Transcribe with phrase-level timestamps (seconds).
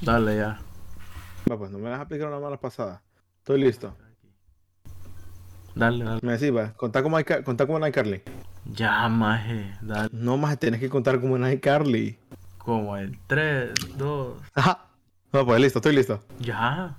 [0.00, 0.58] Dale ya.
[1.50, 3.02] Va, pues no me las aplicaron una mala pasada.
[3.38, 3.96] Estoy listo.
[5.74, 6.20] Dale, dale.
[6.22, 8.22] Me decís, va, contá como, contá como en iCarly.
[8.64, 9.74] Ya, maje.
[9.80, 10.10] Dale.
[10.12, 12.18] No más, tenés que contar como en iCarly.
[12.58, 14.42] Como el 3, 2.
[14.54, 14.86] Ajá.
[15.32, 16.20] No, pues listo, estoy listo.
[16.38, 16.96] Ya.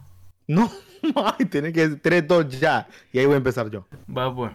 [0.48, 0.70] No,
[1.16, 2.88] ay, tiene que 3, 2, ya.
[3.12, 3.86] Y ahí voy a empezar yo.
[4.16, 4.52] Va pues.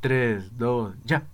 [0.00, 1.26] 3, 2, ya.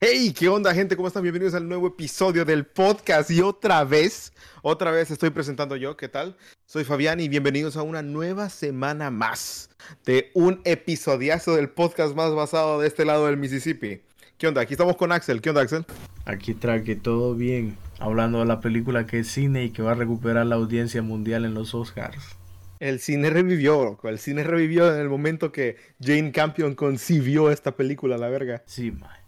[0.00, 0.94] Hey, ¿qué onda, gente?
[0.94, 1.24] ¿Cómo están?
[1.24, 3.30] Bienvenidos al nuevo episodio del podcast.
[3.32, 4.32] Y otra vez,
[4.62, 5.96] otra vez estoy presentando yo.
[5.96, 6.36] ¿Qué tal?
[6.66, 9.70] Soy Fabián y bienvenidos a una nueva semana más
[10.04, 14.02] de un episodiazo del podcast más basado de este lado del Mississippi.
[14.38, 14.60] ¿Qué onda?
[14.60, 15.40] Aquí estamos con Axel.
[15.40, 15.84] ¿Qué onda, Axel?
[16.26, 17.76] Aquí trae todo bien.
[17.98, 21.44] Hablando de la película que es cine y que va a recuperar la audiencia mundial
[21.44, 22.36] en los Oscars.
[22.78, 23.98] El cine revivió.
[24.04, 28.62] El cine revivió en el momento que Jane Campion concibió esta película, la verga.
[28.66, 29.21] Sí, maje.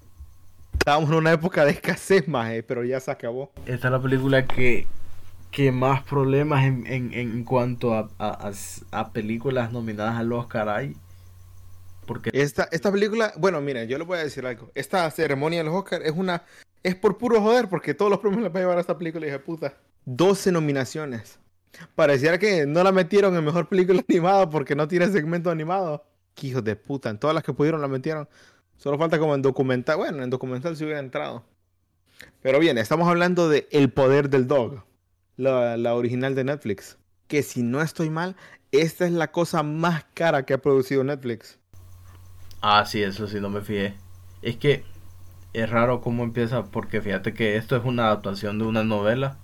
[0.84, 3.50] Estábamos en una época de escasez, maje, pero ya se acabó.
[3.64, 4.86] Esta es la película que,
[5.50, 10.94] que más problemas en, en, en cuanto a, a, películas nominadas al Oscar hay.
[12.06, 14.70] Porque Esta, esta película, bueno, miren, yo les voy a decir algo.
[14.74, 16.42] Esta ceremonia de los Oscars es una.
[16.82, 19.24] Es por puro joder, porque todos los premios le va a llevar a esta película,
[19.24, 19.72] hija de puta.
[20.04, 21.38] 12 nominaciones.
[21.94, 26.04] Pareciera que no la metieron en mejor película animada porque no tiene segmento animado.
[26.34, 27.08] Qué hijos de puta.
[27.08, 28.28] En todas las que pudieron la metieron.
[28.76, 29.96] Solo falta como en documental.
[29.96, 31.44] Bueno, en documental si hubiera entrado.
[32.42, 34.84] Pero bien, estamos hablando de El Poder del Dog.
[35.36, 36.98] La, la original de Netflix.
[37.28, 38.36] Que si no estoy mal,
[38.72, 41.58] esta es la cosa más cara que ha producido Netflix.
[42.60, 43.94] Ah, sí, eso sí, no me fijé.
[44.42, 44.84] Es que
[45.52, 49.38] es raro cómo empieza, porque fíjate que esto es una adaptación de una novela.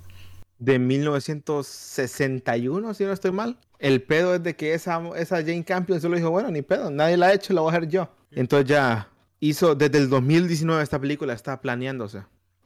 [0.58, 3.58] de 1961, si no estoy mal.
[3.78, 7.16] El pedo es de que esa, esa Jane Campion solo dijo, bueno, ni pedo, nadie
[7.16, 8.08] la ha hecho, la voy a hacer yo.
[8.32, 9.08] Entonces ya
[9.40, 12.22] hizo, desde el 2019 esta película está planeándose.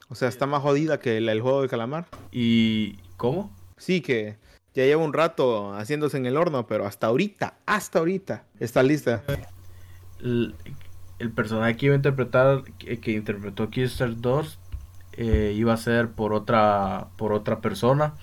[0.07, 2.05] O sea, está más jodida que el, el juego de calamar.
[2.31, 3.55] ¿Y cómo?
[3.77, 4.37] Sí, que
[4.73, 9.23] ya lleva un rato haciéndose en el horno, pero hasta ahorita, hasta ahorita, está lista.
[10.19, 10.53] El,
[11.19, 14.59] el personaje que iba a interpretar, que, que interpretó Kister 2,
[15.13, 18.15] eh, iba a ser por otra, por otra persona,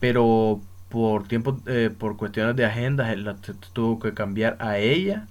[0.00, 3.36] pero por tiempo, eh, por cuestiones de agendas, él la
[3.72, 5.28] tuvo que cambiar a ella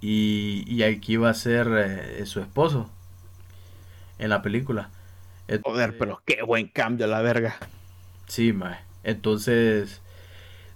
[0.00, 1.68] y, y aquí iba a ser
[2.20, 2.90] eh, su esposo
[4.18, 4.90] en la película.
[5.62, 7.56] Joder, pero qué buen cambio, la verga.
[8.26, 8.78] Sí, mae.
[9.02, 10.02] Entonces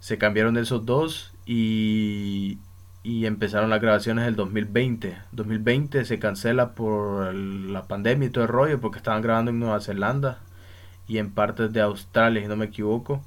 [0.00, 2.58] se cambiaron esos dos y,
[3.02, 5.18] y empezaron las grabaciones el 2020.
[5.32, 9.60] 2020 se cancela por el- la pandemia y todo el rollo porque estaban grabando en
[9.60, 10.40] Nueva Zelanda
[11.08, 13.24] y en partes de Australia, si no me equivoco.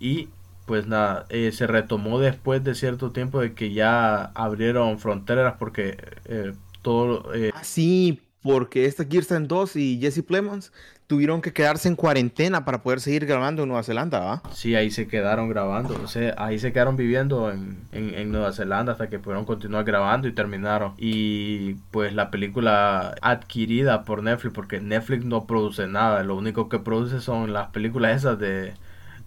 [0.00, 0.30] Y
[0.68, 5.98] pues nada, eh, se retomó después de cierto tiempo de que ya abrieron fronteras porque
[6.26, 7.34] eh, todo...
[7.34, 10.72] eh, Ah, sí, porque esta Kirsten 2 y Jesse Plemons
[11.08, 14.42] tuvieron que quedarse en cuarentena para poder seguir grabando en Nueva Zelanda, ¿va?
[14.50, 18.52] Sí, ahí se quedaron grabando, o sea, ahí se quedaron viviendo en, en, en Nueva
[18.52, 20.92] Zelanda hasta que pudieron continuar grabando y terminaron.
[20.98, 26.78] Y pues la película adquirida por Netflix, porque Netflix no produce nada, lo único que
[26.78, 28.74] produce son las películas esas de,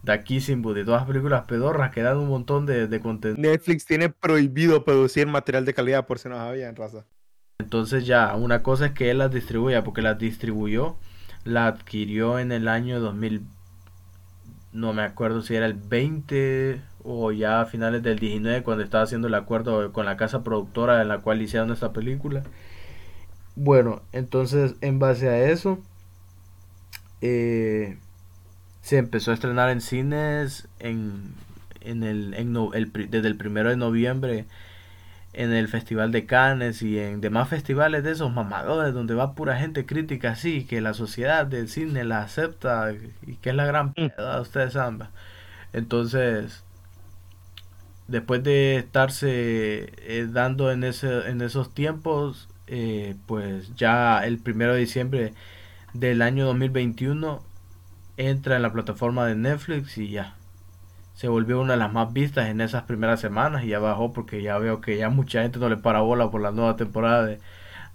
[0.04, 3.42] de aquí sin Booty, todas las películas pedorras que dan un montón de, de contenido.
[3.42, 7.06] Netflix tiene prohibido producir material de calidad por si no sabían, raza.
[7.60, 10.96] Entonces ya, una cosa es que él las distribuya, porque las distribuyó,
[11.44, 13.44] la adquirió en el año 2000,
[14.74, 19.04] no me acuerdo si era el 20 o ya a finales del 19 cuando estaba
[19.04, 22.44] haciendo el acuerdo con la casa productora en la cual hicieron esta película.
[23.56, 25.80] Bueno, entonces en base a eso
[27.22, 27.98] eh,
[28.82, 31.34] se empezó a estrenar en cines en,
[31.82, 34.46] en el, en no- el desde el primero de noviembre
[35.34, 39.58] en el Festival de Cannes y en demás festivales de esos mamadores donde va pura
[39.58, 42.94] gente crítica así, que la sociedad del cine la acepta
[43.26, 45.08] y que es la gran peda, ustedes saben.
[45.74, 46.64] Entonces,
[48.08, 54.74] después de estarse eh, dando en ese, en esos tiempos, eh, pues ya el primero
[54.74, 55.34] de diciembre
[55.94, 57.44] del año 2021
[58.30, 60.36] entra en la plataforma de Netflix y ya
[61.22, 64.42] se volvió una de las más vistas en esas primeras semanas y ya bajó porque
[64.42, 67.40] ya veo que ya mucha gente no le para bola por la nueva temporada de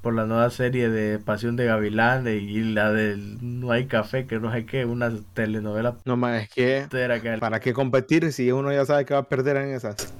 [0.00, 4.38] por la nueva serie de Pasión de Gavilanes y la del No hay café que
[4.38, 8.72] no sé qué, una telenovela No más, es que que ¿para qué competir si uno
[8.72, 10.14] ya sabe que va a perder en esas?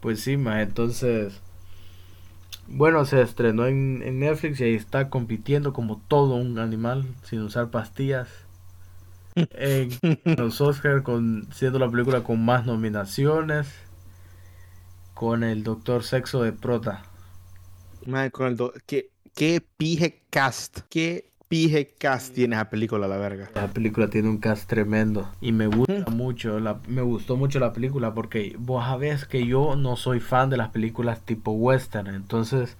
[0.00, 1.40] pues sí, más entonces
[2.72, 7.40] bueno, se estrenó en, en Netflix y ahí está compitiendo como todo un animal sin
[7.40, 8.28] usar pastillas.
[9.52, 9.90] En
[10.36, 13.68] los Oscar con siendo la película con más nominaciones
[15.14, 17.02] con el Doctor Sexo de Prota.
[18.06, 20.80] Madre, con el do- ¿Qué, qué pije cast.
[20.88, 23.50] Qué pije cast tiene esa película, la verga.
[23.54, 27.72] La película tiene un cast tremendo y me gusta mucho, la, me gustó mucho la
[27.72, 32.76] película porque vos sabés que yo no soy fan de las películas tipo western, entonces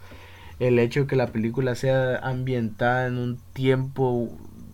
[0.60, 4.30] el hecho de que la película sea ambientada en un tiempo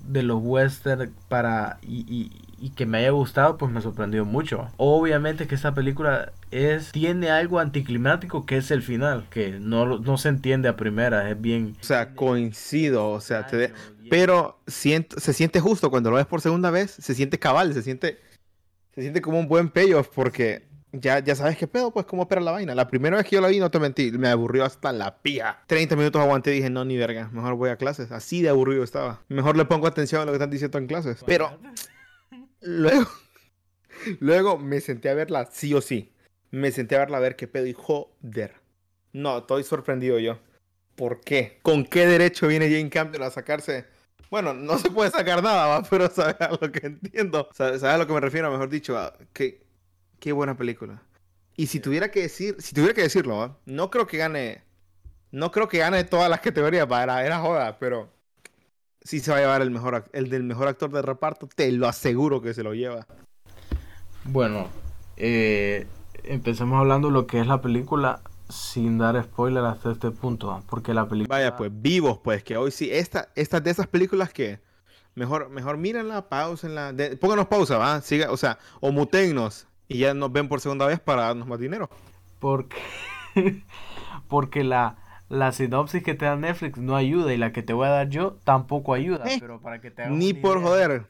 [0.08, 4.68] de los western para y, y, y que me haya gustado pues me sorprendió mucho.
[4.76, 10.16] Obviamente que esta película es tiene algo anticlimático que es el final que no, no
[10.18, 11.76] se entiende a primera es bien.
[11.80, 13.72] O sea, coincido, o sea, te de-
[14.08, 17.82] pero siento, se siente justo cuando lo ves por segunda vez, se siente cabal, se
[17.82, 18.18] siente,
[18.94, 22.40] se siente como un buen payoff porque ya, ya sabes qué pedo, pues cómo opera
[22.40, 22.74] la vaina.
[22.74, 25.62] La primera vez que yo la vi, no te mentí, me aburrió hasta la pija.
[25.66, 28.12] 30 minutos aguanté y dije, no, ni verga, mejor voy a clases.
[28.12, 29.22] Así de aburrido estaba.
[29.28, 31.22] Mejor le pongo atención a lo que están diciendo en clases.
[31.26, 31.58] Pero
[32.60, 33.10] luego,
[34.20, 36.12] luego me senté a verla sí o sí.
[36.50, 38.54] Me senté a verla a ver qué pedo y joder.
[39.12, 40.38] No, estoy sorprendido yo.
[40.94, 41.58] ¿Por qué?
[41.62, 43.84] ¿Con qué derecho viene Jane Campion a sacarse?
[44.30, 45.82] Bueno, no se puede sacar nada, ¿va?
[45.90, 47.48] pero sabes a lo que entiendo.
[47.52, 48.94] Sabes a lo que me refiero, mejor dicho.
[48.94, 49.12] ¿va?
[49.32, 49.65] Qué,
[50.26, 51.00] qué buena película.
[51.54, 54.64] Y si tuviera que decir, si tuviera que decirlo, no creo que gane,
[55.30, 57.04] no creo que gane todas las categorías, ¿va?
[57.04, 58.08] era, era joda, pero
[59.02, 61.86] sí se va a llevar el mejor, el del mejor actor de reparto, te lo
[61.86, 63.06] aseguro que se lo lleva.
[64.24, 64.66] Bueno,
[65.16, 65.86] eh,
[66.24, 70.92] empecemos hablando de lo que es la película sin dar spoiler hasta este punto, porque
[70.92, 71.36] la película...
[71.36, 74.58] Vaya, pues vivos, pues que hoy sí, esta, esta de esas películas que
[75.14, 78.00] mejor, mejor mírenla, pausenla, de- pónganos pausa, ¿va?
[78.00, 81.58] Siga, o sea, o mutennos y ya nos ven por segunda vez para darnos más
[81.58, 81.88] dinero.
[82.38, 82.76] Porque,
[84.28, 84.98] porque la,
[85.28, 88.08] la sinopsis que te da Netflix no ayuda y la que te voy a dar
[88.08, 90.68] yo tampoco ayuda, Eh, pero para que te Ni por idea.
[90.68, 91.06] joder.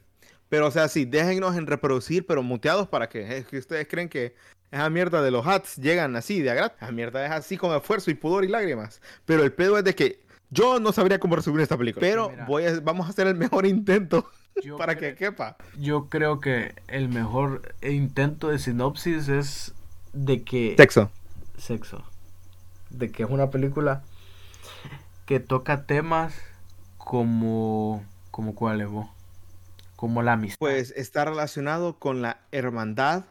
[0.49, 4.09] Pero, o sea, sí, déjennos en reproducir, pero muteados para que, es que ustedes creen
[4.09, 4.35] que
[4.71, 6.79] esa mierda de los hats llegan así, de gratis.
[6.83, 9.01] Esa mierda es así con esfuerzo y pudor y lágrimas.
[9.25, 10.21] Pero el pedo es de que
[10.51, 12.07] yo no sabría cómo resumir esta película.
[12.07, 12.45] Pero mira.
[12.47, 14.31] voy a, vamos a hacer el mejor intento
[14.63, 15.57] Yo para que quepa.
[15.79, 19.75] Yo creo que el mejor intento de sinopsis es
[20.13, 20.75] de que...
[20.77, 21.11] Sexo.
[21.59, 22.05] Sexo.
[22.91, 24.03] De que es una película
[25.27, 26.35] que toca temas
[26.99, 28.05] como...
[28.31, 29.09] como cuáles vos.
[29.97, 30.59] Como la amistad.
[30.59, 33.25] Pues está relacionado con la hermandad.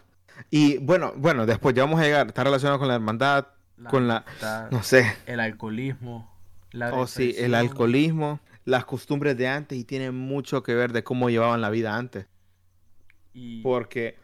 [0.49, 2.27] Y bueno, bueno, después ya vamos a llegar.
[2.27, 3.47] Está relacionado con la hermandad,
[3.89, 4.25] con la,
[4.71, 6.29] no sé, el alcoholismo.
[6.71, 11.03] La oh sí, el alcoholismo, las costumbres de antes y tiene mucho que ver de
[11.03, 12.27] cómo llevaban la vida antes.
[13.33, 14.17] y- Porque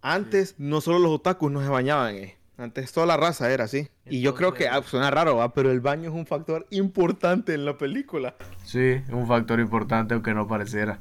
[0.00, 2.36] antes no solo los otakus no se bañaban, eh.
[2.58, 3.88] Antes toda la raza era así.
[4.06, 5.52] Y yo creo que ah, suena raro, ¿va?
[5.54, 8.36] pero el baño es un factor importante en la película.
[8.64, 11.00] Sí, un factor importante aunque no pareciera.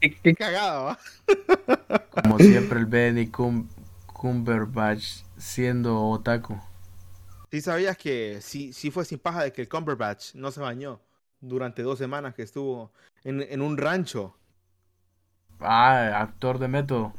[0.00, 0.98] Qué, qué cagada, ¿va?
[2.22, 3.68] Como siempre el Benny Cum-
[4.06, 6.60] Cumberbatch siendo otaku.
[7.50, 11.00] Sí sabías que sí, sí fue sin paja de que el Cumberbatch no se bañó
[11.40, 12.92] durante dos semanas que estuvo
[13.24, 14.36] en, en un rancho.
[15.60, 17.14] Ah, actor de método.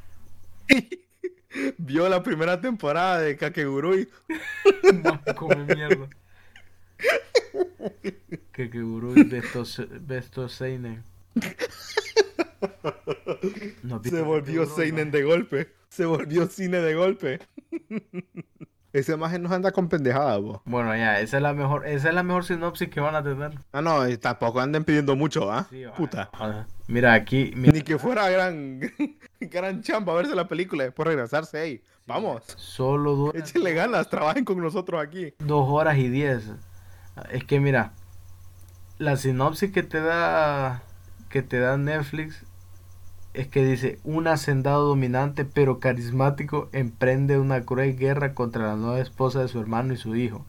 [1.78, 4.08] Vio la primera temporada de Kakegurui.
[5.36, 6.10] Come mierda.
[8.52, 9.64] Que que Urui Besto
[10.02, 11.04] Besto Seinen.
[13.84, 15.12] ¿No viste Se volvió Kakegurui, Seinen no?
[15.12, 15.74] de golpe.
[15.90, 17.40] Se volvió cine de golpe.
[18.94, 20.62] Esa imagen nos anda con pendejada, vos.
[20.66, 23.51] Bueno, ya, esa es la mejor, esa es la mejor sinopsis que van a tener.
[23.74, 25.68] Ah, no, y tampoco anden pidiendo mucho, ¿ah?
[25.69, 25.84] Sí.
[25.95, 26.30] Puta.
[26.88, 28.80] Mira, aquí, mira, Ni que fuera gran,
[29.42, 31.81] gran chamba verse la película y después regresarse ahí.
[32.07, 32.44] Vamos.
[32.56, 35.33] solo dura Échenle ganas, trabajen con nosotros aquí.
[35.40, 36.50] dos horas y diez.
[37.31, 37.92] Es que mira,
[38.97, 40.81] la sinopsis que te da
[41.30, 42.45] que te da Netflix
[43.37, 48.99] es que dice un hacendado dominante pero carismático emprende una cruel guerra contra la nueva
[48.99, 50.44] esposa de su hermano y su hijo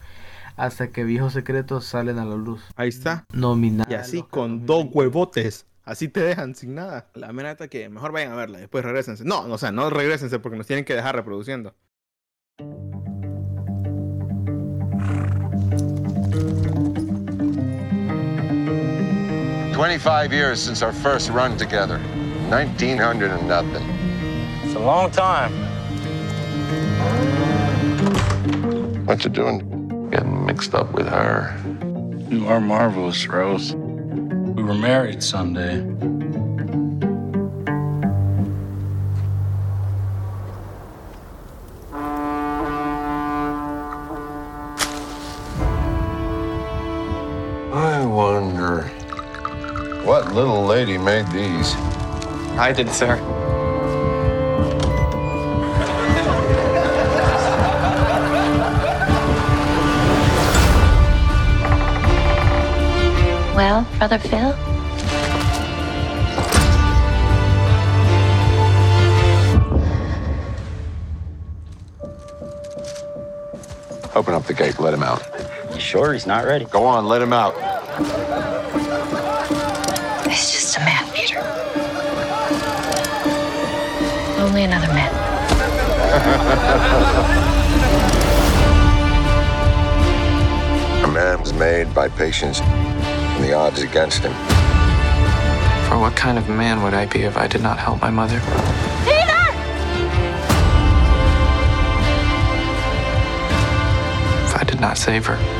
[0.57, 2.61] hasta que viejos secretos salen a la luz.
[2.75, 3.25] Ahí está.
[3.31, 4.97] Nominada Y así con dos 2020.
[4.97, 5.65] huevotes.
[5.85, 7.07] Así te dejan sin nada.
[7.13, 9.23] La mera que mejor vayan a verla, después regresense.
[9.23, 11.75] No, no, o sea, no regresense porque nos tienen que dejar reproduciendo.
[19.73, 22.01] Twenty-five years since our first run together.
[22.49, 23.87] Nineteen hundred and nothing.
[24.63, 25.53] It's a long time.
[29.05, 30.09] What you doing?
[30.09, 31.55] Getting mixed up with her.
[32.27, 33.75] You are marvelous, Rose.
[33.75, 35.81] We were married Sunday.
[47.71, 48.85] I wonder
[50.03, 51.75] what little lady made these.
[52.59, 53.15] I did, sir.
[63.55, 64.49] Well, Brother Phil?
[74.15, 74.77] Open up the gate.
[74.81, 75.23] Let him out.
[75.73, 76.65] You sure he's not ready?
[76.65, 77.68] Go on, let him out.
[91.03, 94.33] A man was made by patience and the odds against him.
[95.89, 98.37] For what kind of man would I be if I did not help my mother?
[104.45, 105.58] If I did not save her?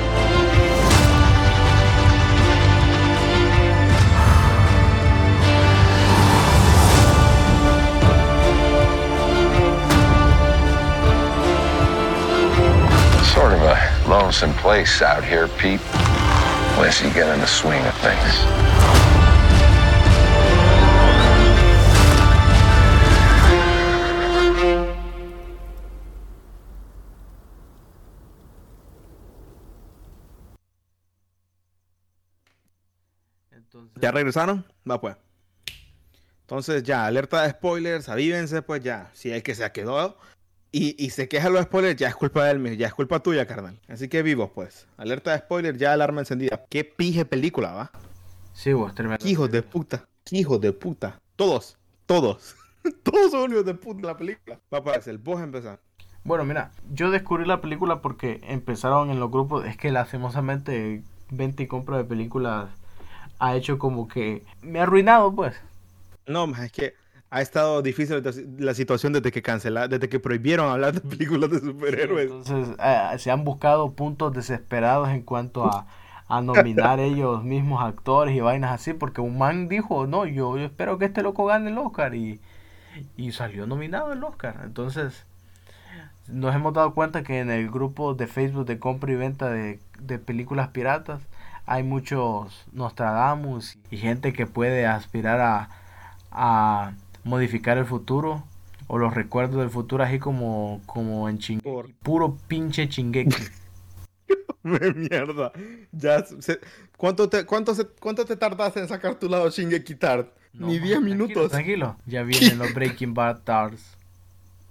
[14.09, 15.79] Lonesome place out here, Pete.
[16.75, 18.33] Unless you get in the swing of things.
[33.51, 34.65] Entonces, ¿Ya regresaron?
[34.89, 35.17] Va pues.
[36.41, 39.11] Entonces ya, alerta de spoilers, avívense pues ya.
[39.13, 40.17] Si el que se quedó
[40.71, 43.19] y, y se queja los spoilers, ya es culpa de él mismo, ya es culpa
[43.19, 43.79] tuya, carnal.
[43.87, 44.87] Así que vivos pues.
[44.97, 46.65] Alerta de spoilers, ya alarma encendida.
[46.69, 47.91] Qué pije película, va.
[48.53, 49.27] sí, vos, tremendo.
[49.27, 50.07] Hijos de puta.
[50.31, 51.19] Hijos de puta.
[51.35, 52.55] Todos, todos.
[53.03, 54.59] todos son hijos de puta la película.
[54.73, 55.79] Va pues, el vos empezar.
[56.23, 59.65] Bueno, mira, yo descubrí la película porque empezaron en los grupos.
[59.65, 62.69] Es que lastimosamente, venta y compra de películas
[63.39, 65.55] ha hecho como que me ha arruinado, pues.
[66.27, 66.93] No, ma, es que
[67.31, 68.23] ha estado difícil
[68.57, 72.31] la- situación desde que cancelaron, desde que prohibieron hablar de películas de superhéroes.
[72.31, 75.85] Entonces, eh, se han buscado puntos desesperados en cuanto a,
[76.27, 80.65] a nominar ellos mismos actores y vainas así, porque un man dijo, no, yo, yo
[80.65, 82.39] espero que este loco gane el Oscar y,
[83.17, 84.61] y salió nominado el Oscar.
[84.63, 85.25] Entonces,
[86.27, 89.79] nos hemos dado cuenta que en el grupo de Facebook de compra y venta de,
[89.99, 91.21] de películas piratas
[91.65, 95.69] hay muchos Nostradamus y gente que puede aspirar a,
[96.31, 96.93] a
[97.23, 98.43] modificar el futuro
[98.87, 101.69] o los recuerdos del futuro así como, como en Shingeki.
[101.69, 103.35] Por- Puro pinche Shingeki.
[104.63, 105.51] Mierda.
[105.91, 106.59] Ya se-
[106.97, 110.25] ¿cuánto, te, cuánto, se- ¿Cuánto te tardaste en sacar tu lado Shingeki Tard?
[110.53, 111.51] No, Ni man, 10 tranquilo, minutos.
[111.51, 113.97] Tranquilo, ya vienen los Breaking Bad Stars.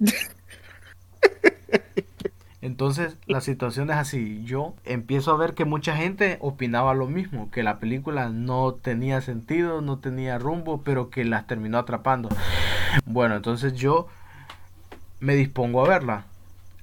[2.61, 4.43] Entonces la situación es así.
[4.45, 9.21] Yo empiezo a ver que mucha gente opinaba lo mismo, que la película no tenía
[9.21, 12.29] sentido, no tenía rumbo, pero que las terminó atrapando.
[13.05, 14.09] Bueno, entonces yo
[15.21, 16.25] me dispongo a verla.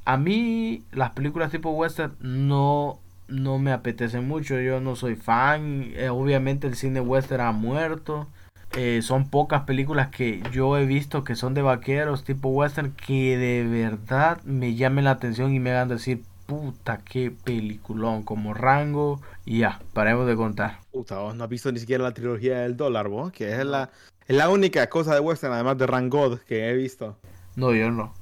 [0.05, 4.59] A mí las películas tipo western no, no me apetecen mucho.
[4.59, 5.91] Yo no soy fan.
[5.95, 8.27] Eh, obviamente el cine western ha muerto.
[8.73, 13.37] Eh, son pocas películas que yo he visto que son de vaqueros tipo western que
[13.37, 19.21] de verdad me llamen la atención y me hagan decir puta qué peliculón como Rango
[19.45, 20.79] y ya, paremos de contar.
[20.91, 23.89] Puta, vos no has visto ni siquiera la trilogía del dólar, vos, que es la,
[24.27, 27.17] es la única cosa de western, además de Rangod, que he visto.
[27.55, 28.13] No, yo no.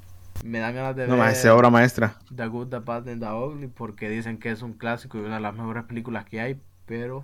[0.43, 2.17] Me dan ganas de No ver esa obra maestra.
[2.35, 5.35] The Good, The Bad and The Ugly porque dicen que es un clásico y una
[5.35, 7.23] de las mejores películas que hay, pero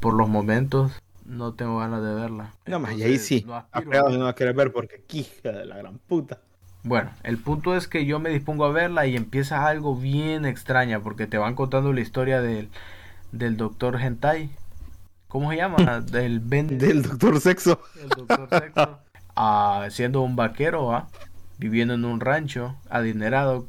[0.00, 2.54] por los momentos no tengo ganas de verla.
[2.66, 3.44] No más, y ahí sí.
[3.46, 4.08] no aspiro.
[4.10, 6.40] no va a querer ver porque quija de la gran puta.
[6.82, 11.00] Bueno, el punto es que yo me dispongo a verla y empieza algo bien extraña
[11.00, 12.68] porque te van contando la historia del,
[13.32, 14.50] del doctor Hentai.
[15.26, 16.00] ¿Cómo se llama?
[16.12, 17.80] Del Ben Del doctor sexo.
[18.00, 18.98] el doctor Sexo.
[19.38, 21.08] Ah, siendo un vaquero, ¿ah?
[21.58, 23.66] viviendo en un rancho, adinerado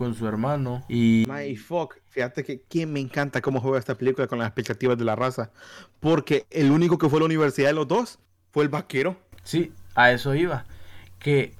[0.00, 1.98] con su hermano y My fuck.
[2.08, 5.50] Fíjate que, que me encanta cómo juega esta película con las expectativas de la raza.
[6.00, 8.18] Porque el único que fue a la universidad de los dos
[8.50, 9.18] fue el vaquero.
[9.42, 10.64] Sí, a eso iba.
[11.18, 11.52] Que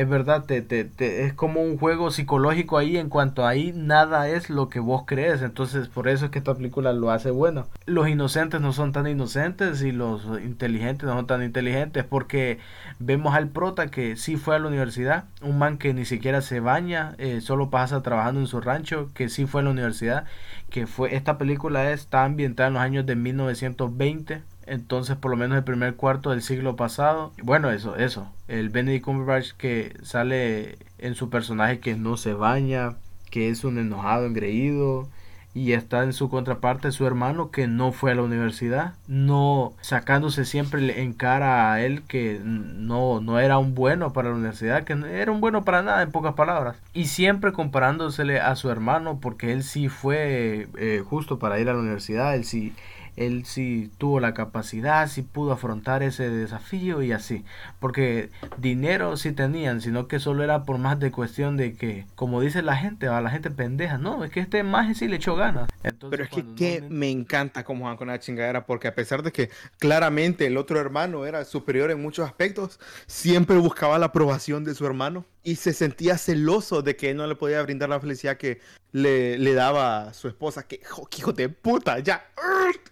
[0.00, 4.28] es verdad, te, te, te- es como un juego psicológico ahí en cuanto ahí nada
[4.28, 5.42] es lo que vos crees.
[5.42, 7.66] Entonces, por eso es que esta película lo hace bueno.
[7.86, 12.58] Los inocentes no son tan inocentes y los inteligentes no son tan inteligentes porque
[12.98, 15.24] vemos al prota que sí fue a la universidad.
[15.42, 19.28] Un man que ni siquiera se baña, eh, solo pasa trabajando en su rancho, que
[19.28, 20.24] sí fue a la universidad.
[20.70, 25.56] Que fue, esta película está ambientada en los años de 1920 entonces por lo menos
[25.58, 31.14] el primer cuarto del siglo pasado bueno eso eso el Benedict Cumberbatch que sale en
[31.14, 32.94] su personaje que no se baña
[33.30, 35.08] que es un enojado engreído
[35.54, 40.44] y está en su contraparte su hermano que no fue a la universidad no sacándose
[40.44, 44.94] siempre en cara a él que no no era un bueno para la universidad que
[44.94, 46.76] no era un bueno para nada en pocas palabras.
[46.92, 51.72] Y siempre comparándosele a su hermano porque él sí fue eh, justo para ir a
[51.72, 52.72] la universidad él sí
[53.18, 57.44] él sí tuvo la capacidad, sí pudo afrontar ese desafío y así.
[57.80, 62.40] Porque dinero sí tenían, sino que solo era por más de cuestión de que, como
[62.40, 65.34] dice la gente, a la gente pendeja, no, es que este maje sí le echó
[65.34, 65.68] ganas.
[65.82, 69.22] Entonces, Pero es que, que me encanta cómo van con la chingadera, porque a pesar
[69.22, 74.64] de que claramente el otro hermano era superior en muchos aspectos, siempre buscaba la aprobación
[74.64, 78.00] de su hermano y se sentía celoso de que él no le podía brindar la
[78.00, 78.60] felicidad que
[78.92, 80.66] le, le daba su esposa.
[80.66, 82.24] Que jo- que hijo de puta, ya,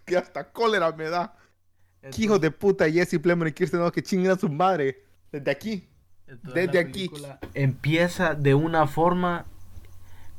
[0.04, 1.34] que hasta cólera me da.
[2.12, 5.02] Que hijo de puta, Jesse Plemons y Kirsten Dunst, que chingan a su madre.
[5.32, 5.88] Desde aquí.
[6.28, 7.10] Entonces, Desde aquí.
[7.54, 9.46] Empieza de una forma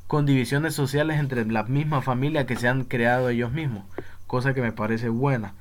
[0.08, 3.84] con divisiones sociales entre la misma familia que se han creado ellos mismos,
[4.26, 5.56] cosa que me parece buena.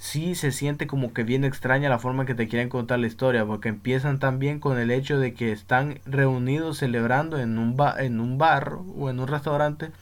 [0.00, 3.46] Sí se siente como que bien extraña la forma que te quieren contar la historia,
[3.46, 8.18] porque empiezan también con el hecho de que están reunidos celebrando en un, ba- en
[8.18, 9.92] un bar o en un restaurante,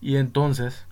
[0.00, 0.84] y entonces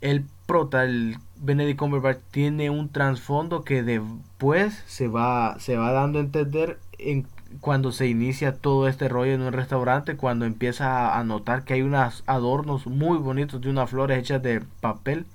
[0.00, 6.18] el prota, el Benedict Cumberbatch, tiene un trasfondo que después se va, se va dando
[6.18, 7.26] a entender en,
[7.60, 11.82] cuando se inicia todo este rollo en un restaurante, cuando empieza a notar que hay
[11.82, 15.26] unos adornos muy bonitos de unas flores hechas de papel.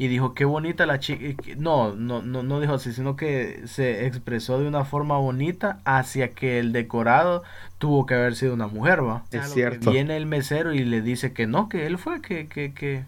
[0.00, 1.42] Y dijo, qué bonita la chica.
[1.56, 6.30] No, no, no, no dijo así, sino que se expresó de una forma bonita hacia
[6.30, 7.42] que el decorado
[7.78, 9.24] tuvo que haber sido una mujer, ¿va?
[9.32, 9.90] Es cierto.
[9.90, 13.04] Viene el mesero y le dice que no, que él fue, que, que, que,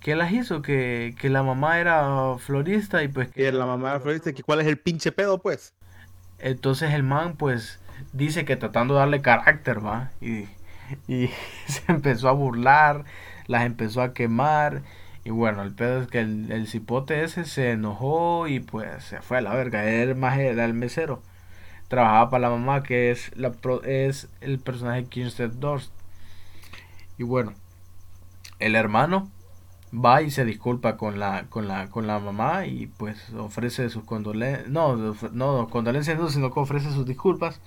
[0.00, 4.00] que las hizo, que, que la mamá era florista y pues Que la mamá de
[4.00, 5.74] Florista, que cuál es el pinche pedo, pues.
[6.38, 7.80] entonces el man pues
[8.12, 10.46] dice que tratando de darle carácter, va, y,
[11.08, 11.30] y
[11.66, 13.04] se empezó a burlar,
[13.46, 14.82] las empezó a quemar,
[15.24, 19.22] y bueno, el pedo es que el, el cipote ese se enojó y pues se
[19.22, 21.22] fue a la verga, él más era el mesero,
[21.88, 25.92] trabajaba para la mamá que es, la, pro- es el personaje Kirsten Dunst,
[27.18, 27.52] y bueno,
[28.58, 29.30] el hermano
[29.94, 34.04] va y se disculpa con la con la con la mamá y pues ofrece sus
[34.04, 34.96] condolencias no
[35.32, 37.60] no condolencias no sino que ofrece sus disculpas.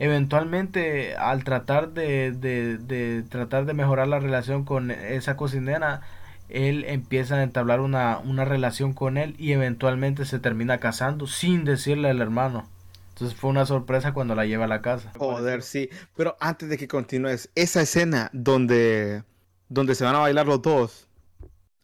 [0.00, 6.02] Eventualmente al tratar de, de, de tratar de mejorar la relación con esa cocinera
[6.48, 11.64] él empieza a entablar una, una relación con él y eventualmente se termina casando sin
[11.64, 12.68] decirle al hermano
[13.10, 15.88] entonces fue una sorpresa cuando la lleva a la casa Joder, sí.
[16.16, 19.22] Pero antes de que continúes, esa escena donde,
[19.68, 21.08] donde se van a bailar los dos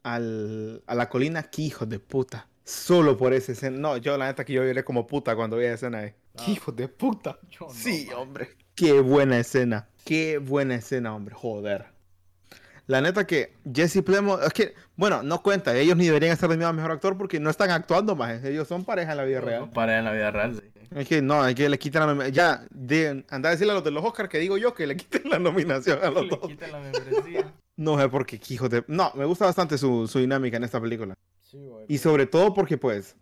[0.02, 2.48] al, a la colina, qué hijos de puta.
[2.64, 3.78] Solo por esa escena.
[3.78, 6.14] No, yo la neta que yo lloré como puta cuando vi esa escena ahí.
[6.36, 7.38] Qué hijos de puta.
[7.60, 8.16] No, Sí, man.
[8.18, 8.50] hombre.
[8.74, 9.88] Qué buena escena.
[10.04, 11.34] Qué buena escena, hombre.
[11.34, 11.91] Joder.
[12.92, 16.74] La neta que Jesse Plemons, es que, bueno, no cuenta, ellos ni deberían estar nominados
[16.74, 19.70] a mejor actor porque no están actuando más, ellos son pareja en la vida real.
[19.70, 20.68] para en la vida real sí.
[20.94, 22.28] Es que no, hay que le quitan la.
[22.28, 24.96] Ya, de, anda a decirle a los de los Oscars que digo yo que le
[24.98, 26.40] quiten la nominación a los Le dos.
[26.46, 27.52] quitan la membresía.
[27.74, 28.84] No sé por qué, hijo de.
[28.88, 31.14] No, me gusta bastante su, su dinámica en esta película.
[31.40, 31.86] Sí, güey.
[31.88, 33.16] Y sobre todo porque, pues,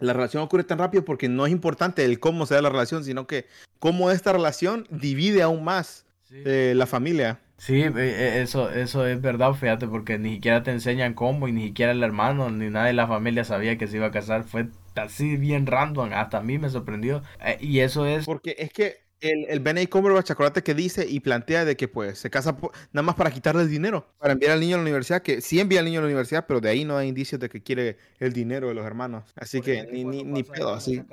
[0.00, 3.04] la relación ocurre tan rápido porque no es importante el cómo se da la relación,
[3.04, 3.46] sino que
[3.78, 6.42] cómo esta relación divide aún más Sí.
[6.44, 7.38] eh, la familia.
[7.58, 11.52] Sí, eh, eh, eso, eso es verdad, fíjate, porque ni siquiera te enseñan cómo y
[11.52, 14.42] ni siquiera el hermano ni nadie de la familia sabía que se iba a casar.
[14.42, 17.22] Fue así bien random, hasta a mí me sorprendió.
[17.44, 21.20] Eh, y eso es, Porque es que el, el Benedict Cumberbatch, acuérdate que dice y
[21.20, 22.56] plantea de que, pues, se casa
[22.92, 25.60] nada más para quitarle el dinero, para enviar al niño a la universidad, que sí
[25.60, 27.98] envía al niño a la universidad, pero de ahí no hay indicios de que quiere
[28.18, 29.32] el dinero de los hermanos.
[29.36, 31.04] Así que ni, ni, ni pedo, así.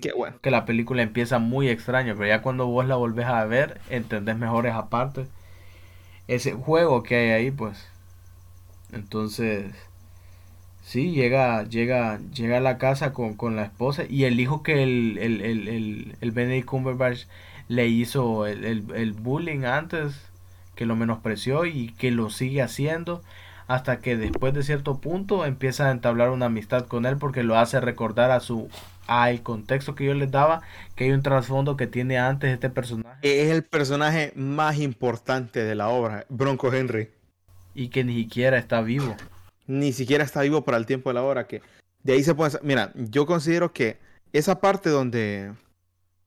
[0.00, 0.38] Qué bueno.
[0.40, 4.38] que la película empieza muy extraño, pero ya cuando vos la volvés a ver, entendés
[4.38, 5.26] mejor esa parte.
[6.34, 7.86] Ese juego que hay ahí, pues.
[8.92, 9.72] Entonces,
[10.82, 14.82] sí, llega, llega, llega a la casa con, con la esposa y el hijo que
[14.82, 17.26] el, el, el, el, el Benedict Cumberbatch
[17.68, 20.20] le hizo el, el, el bullying antes,
[20.74, 23.22] que lo menospreció y que lo sigue haciendo
[23.68, 27.58] hasta que después de cierto punto empieza a entablar una amistad con él porque lo
[27.58, 28.68] hace recordar a su
[29.06, 30.62] al contexto que yo les daba
[30.94, 35.74] que hay un trasfondo que tiene antes este personaje Es el personaje más importante de
[35.74, 37.10] la obra, Bronco Henry.
[37.74, 39.16] y que ni siquiera está vivo
[39.66, 41.46] Ni siquiera está vivo para el tiempo de la obra.
[41.46, 41.62] Que
[42.02, 42.58] de ahí se puede.
[42.62, 43.98] Mira, yo considero que
[44.32, 45.52] esa parte donde.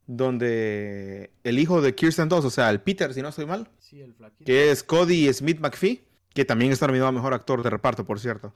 [0.08, 4.02] Donde el hijo de Kirsten Dunst, o sea, el Peter, si no estoy mal, sí,
[4.02, 8.06] el que es Cody Smith McPhee, que también está nominado a mejor actor de reparto,
[8.06, 8.54] por cierto.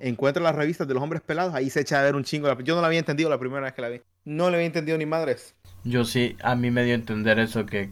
[0.00, 2.48] Encuentra las revistas de los hombres pelados, ahí se echa a ver un chingo.
[2.60, 4.00] Yo no la había entendido la primera vez que la vi.
[4.24, 5.54] No le había entendido ni madres.
[5.84, 7.90] yo sí a mí me dio a entender eso que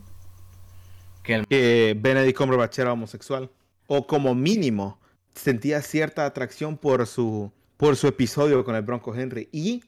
[1.22, 3.50] que el Que Benedict Cumberbatch era homosexual.
[3.86, 4.98] O como mínimo,
[5.34, 9.48] sentía cierta atracción por su, por su episodio con el Bronco Henry.
[9.52, 9.84] Y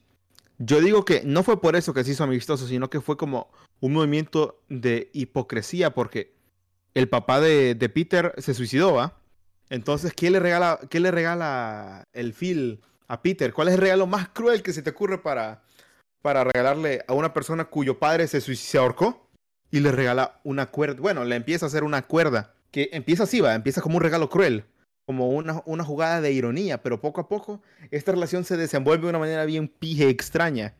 [0.59, 3.51] yo digo que no fue por eso que se hizo amistoso, sino que fue como
[3.81, 6.35] un movimiento de hipocresía, porque
[6.93, 9.20] el papá de, de Peter se suicidó, ¿va?
[9.71, 13.53] Entonces, ¿qué le regala, qué le regala el Phil a Peter?
[13.53, 15.63] ¿Cuál es el regalo más cruel que se te ocurre para,
[16.23, 19.31] para regalarle a una persona cuyo padre se, se ahorcó?
[19.71, 21.01] Y le regala una cuerda.
[21.01, 22.53] Bueno, le empieza a hacer una cuerda.
[22.73, 23.55] Que empieza así, va.
[23.55, 24.65] Empieza como un regalo cruel.
[25.07, 26.83] Como una, una jugada de ironía.
[26.83, 30.75] Pero poco a poco, esta relación se desenvuelve de una manera bien pije extraña.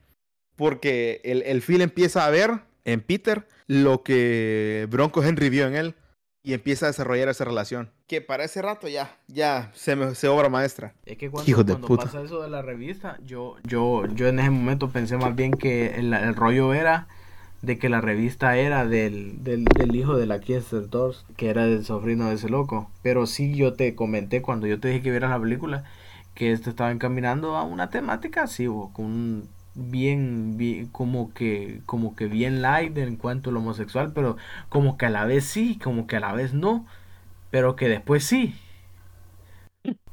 [0.57, 2.51] Porque el, el Phil empieza a ver
[2.85, 5.95] en Peter lo que Bronco Henry vio en él
[6.43, 7.91] y empieza a desarrollar esa relación.
[8.07, 10.95] Que para ese rato ya, ya se, me, se obra maestra.
[11.05, 12.05] Es que cuando, Hijos de cuando puta.
[12.05, 15.97] pasa eso de la revista, yo, yo, yo en ese momento pensé más bien que
[15.97, 17.09] el, el rollo era
[17.63, 21.65] de que la revista era del, del, del hijo de la Kiester Doors, que era
[21.65, 22.91] el sobrino de ese loco.
[23.03, 25.85] Pero sí yo te comenté cuando yo te dije que vieras la película,
[26.35, 32.17] que este estaba encaminando a una temática así, con un bien, bien como que como
[32.17, 34.37] que bien light en cuanto al homosexual pero
[34.69, 36.87] como que a la vez sí como que a la vez no
[37.51, 38.55] pero que después sí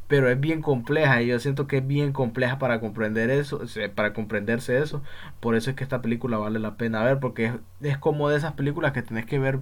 [0.07, 3.61] pero es bien compleja y yo siento que es bien compleja para comprender eso,
[3.95, 5.01] para comprenderse eso.
[5.41, 8.37] Por eso es que esta película vale la pena ver, porque es, es como de
[8.37, 9.59] esas películas que tenés que ver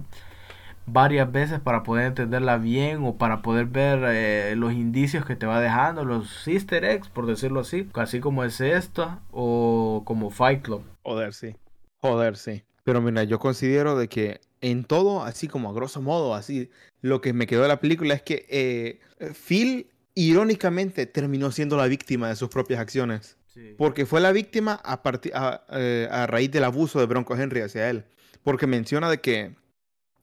[0.86, 5.46] varias veces para poder entenderla bien o para poder ver eh, los indicios que te
[5.46, 10.62] va dejando, los easter eggs, por decirlo así, así como es esta o como Fight
[10.62, 10.82] Club.
[11.02, 11.56] Joder, sí.
[11.98, 12.62] Joder, sí.
[12.84, 16.70] Pero mira, yo considero de que en todo, así como a grosso modo, así,
[17.00, 19.00] lo que me quedó de la película es que eh,
[19.32, 23.36] Phil irónicamente terminó siendo la víctima de sus propias acciones.
[23.48, 23.74] Sí.
[23.76, 27.90] Porque fue la víctima a, a, eh, a raíz del abuso de Bronco Henry hacia
[27.90, 28.04] él.
[28.42, 29.56] Porque menciona de que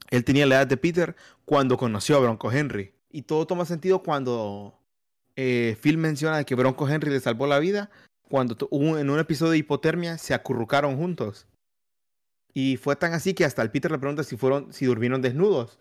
[0.10, 2.94] él tenía la edad de Peter cuando conoció a Bronco Henry.
[3.12, 4.80] Y todo toma sentido cuando
[5.36, 7.90] eh, Phil menciona que Bronco Henry le salvó la vida
[8.30, 8.58] cuando
[8.98, 11.48] en un episodio de hipotermia se acurrucaron juntos.
[12.54, 15.80] Y fue tan así que hasta el Peter le pregunta si fueron, si durmieron desnudos.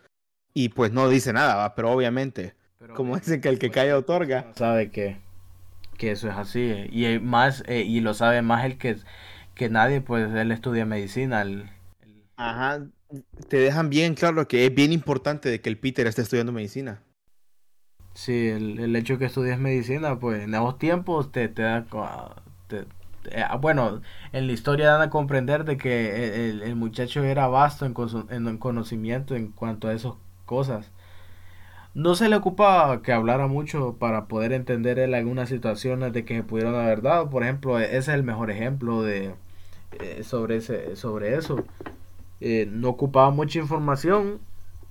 [0.53, 1.75] Y pues no dice nada, ¿va?
[1.75, 4.51] pero obviamente, Pero como dicen que el que pues, cae otorga.
[4.55, 5.17] sabe que,
[5.97, 8.97] que eso es así eh, y más eh, y lo sabe más el que
[9.55, 11.69] que nadie pues él estudia medicina el-
[12.01, 12.83] el- Ajá,
[13.49, 17.03] te dejan bien claro que es bien importante de que el Peter esté estudiando medicina.
[18.15, 21.85] Sí, el, el hecho que estudies medicina, pues en esos tiempos te, te da...
[23.37, 27.85] ah, bueno, en la historia dan a comprender de que el, el- muchacho era vasto
[27.85, 27.93] en,
[28.47, 30.13] en conocimiento en cuanto a esas
[30.45, 30.91] cosas.
[31.93, 36.37] No se le ocupaba que hablara mucho para poder entender él algunas situaciones de que
[36.37, 37.29] se pudieron haber dado.
[37.29, 39.35] Por ejemplo, ese es el mejor ejemplo de
[40.01, 41.65] eh, sobre ese, sobre eso.
[42.45, 44.41] Eh, no ocupaba mucha información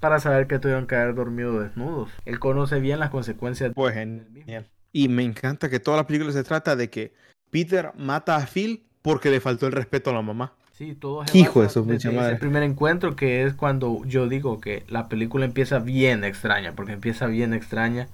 [0.00, 2.10] para saber que tuvieron que haber dormido desnudos.
[2.24, 3.72] Él conoce bien las consecuencias.
[3.74, 4.66] Pues genial.
[4.90, 7.12] Y me encanta que toda la película se trata de que
[7.50, 10.54] Peter mata a Phil porque le faltó el respeto a la mamá.
[10.72, 12.36] Sí, todo Hijo de basa su desde mucha madre.
[12.36, 17.26] primer encuentro que es cuando yo digo que la película empieza bien extraña, porque empieza
[17.26, 18.08] bien extraña,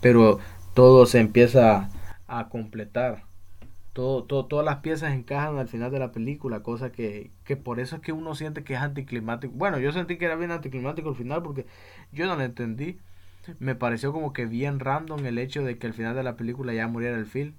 [0.00, 0.38] pero
[0.72, 1.90] todo se empieza
[2.26, 3.27] a completar.
[3.98, 7.80] Todo, todo, todas las piezas encajan al final de la película, cosa que, que por
[7.80, 9.52] eso es que uno siente que es anticlimático.
[9.56, 11.66] Bueno, yo sentí que era bien anticlimático al final porque
[12.12, 13.00] yo no lo entendí.
[13.58, 16.72] Me pareció como que bien random el hecho de que al final de la película
[16.72, 17.54] ya muriera el Phil.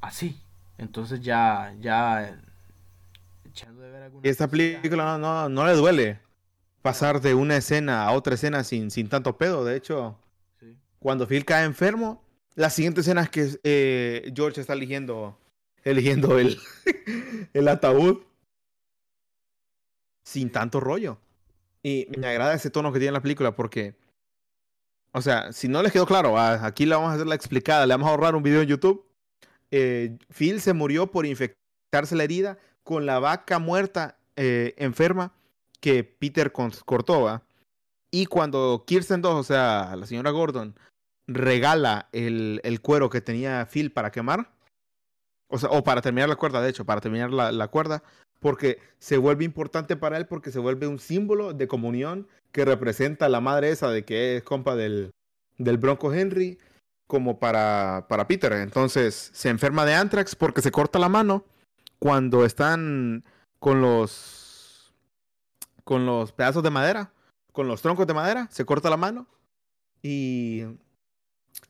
[0.00, 0.36] Así.
[0.78, 2.38] Entonces ya, ya
[3.44, 6.20] echando de ver algunas Y esta película no, no, no le duele
[6.82, 9.64] pasar de una escena a otra escena sin, sin tanto pedo.
[9.64, 10.18] De hecho,
[10.60, 10.76] Sí.
[11.00, 12.25] cuando Phil cae enfermo,
[12.56, 15.38] la siguiente escena es que eh, George está eligiendo,
[15.84, 16.38] eligiendo
[17.52, 18.22] el, ataúd
[20.24, 21.18] sin tanto rollo.
[21.82, 23.94] Y me agrada ese tono que tiene la película porque,
[25.12, 27.86] o sea, si no les quedó claro, ah, aquí le vamos a hacer la explicada,
[27.86, 29.04] le vamos a ahorrar un video en YouTube.
[29.70, 35.32] Eh, Phil se murió por infectarse la herida con la vaca muerta eh, enferma
[35.80, 37.42] que Peter cortó, ¿va?
[38.10, 40.74] Y cuando Kirsten 2, o sea, la señora Gordon,
[41.26, 44.50] regala el, el cuero que tenía Phil para quemar,
[45.48, 48.02] o sea, o para terminar la cuerda, de hecho, para terminar la, cuerda,
[48.40, 53.26] porque se vuelve importante para él, porque se vuelve un símbolo de comunión que representa
[53.26, 55.12] a la madre esa de que es compa del,
[55.58, 56.58] del Bronco Henry,
[57.06, 58.52] como para, para Peter.
[58.52, 61.44] Entonces se enferma de anthrax porque se corta la mano
[61.98, 63.24] cuando están
[63.58, 64.92] con los
[65.84, 67.12] con los pedazos de madera,
[67.52, 69.28] con los troncos de madera, se corta la mano
[70.02, 70.64] y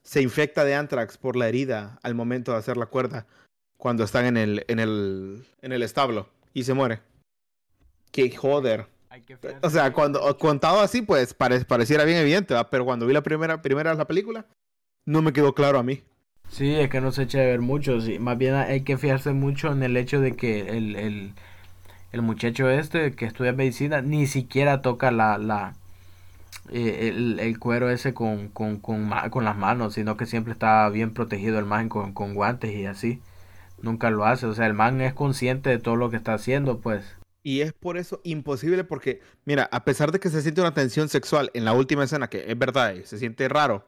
[0.06, 3.26] se infecta de anthrax por la herida al momento de hacer la cuerda
[3.76, 7.00] cuando están en el en el en el establo y se muere.
[8.12, 8.86] Qué joder.
[9.62, 12.70] O sea, cuando contado así, pues pare- pareciera bien evidente, ¿va?
[12.70, 14.46] pero cuando vi la primera, primera la película,
[15.06, 16.02] no me quedó claro a mí.
[16.48, 18.18] Sí, es que no se echa de ver mucho, sí.
[18.20, 21.32] Más bien hay que fijarse mucho en el hecho de que el, el,
[22.12, 25.74] el muchacho este que estudia medicina ni siquiera toca la, la,
[26.70, 30.88] eh, el, el cuero ese con, con, con, con las manos, sino que siempre está
[30.88, 33.20] bien protegido el man con, con guantes y así.
[33.80, 36.80] Nunca lo hace, o sea, el man es consciente de todo lo que está haciendo,
[36.80, 37.04] pues.
[37.42, 41.08] Y es por eso imposible porque, mira, a pesar de que se siente una tensión
[41.08, 43.86] sexual en la última escena, que es verdad, eh, se siente raro.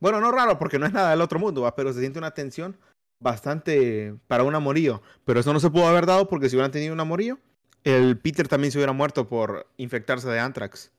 [0.00, 1.76] Bueno, no raro porque no es nada del otro mundo, ¿va?
[1.76, 2.76] pero se siente una tensión
[3.20, 5.00] bastante para un amorío.
[5.24, 7.38] Pero eso no se pudo haber dado porque si hubieran tenido un amorío,
[7.84, 10.90] el Peter también se hubiera muerto por infectarse de anthrax.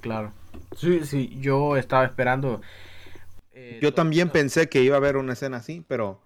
[0.00, 0.32] Claro.
[0.76, 2.60] Sí, sí, yo estaba esperando.
[3.54, 6.20] eh, Yo también pensé que iba a haber una escena así, pero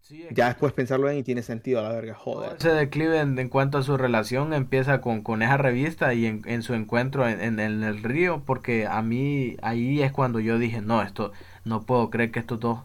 [0.00, 2.56] Sí, es ya después pensarlo bien y tiene sentido a la verga, joder.
[2.58, 6.42] ese declive en, en cuanto a su relación empieza con, con esa revista y en,
[6.44, 10.58] en su encuentro en, en- en el río, porque a mí ahí es cuando yo
[10.58, 11.32] dije, no, esto
[11.64, 12.80] no puedo creer que estos dos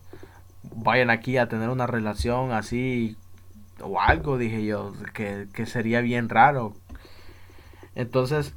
[0.75, 3.17] vayan aquí a tener una relación así
[3.81, 6.73] o algo, dije yo, que, que sería bien raro.
[7.95, 8.53] Entonces,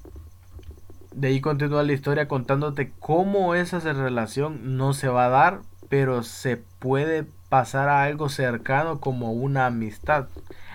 [1.14, 6.22] de ahí continúa la historia contándote cómo esa relación no se va a dar, pero
[6.22, 10.28] se puede pasar a algo cercano como una amistad.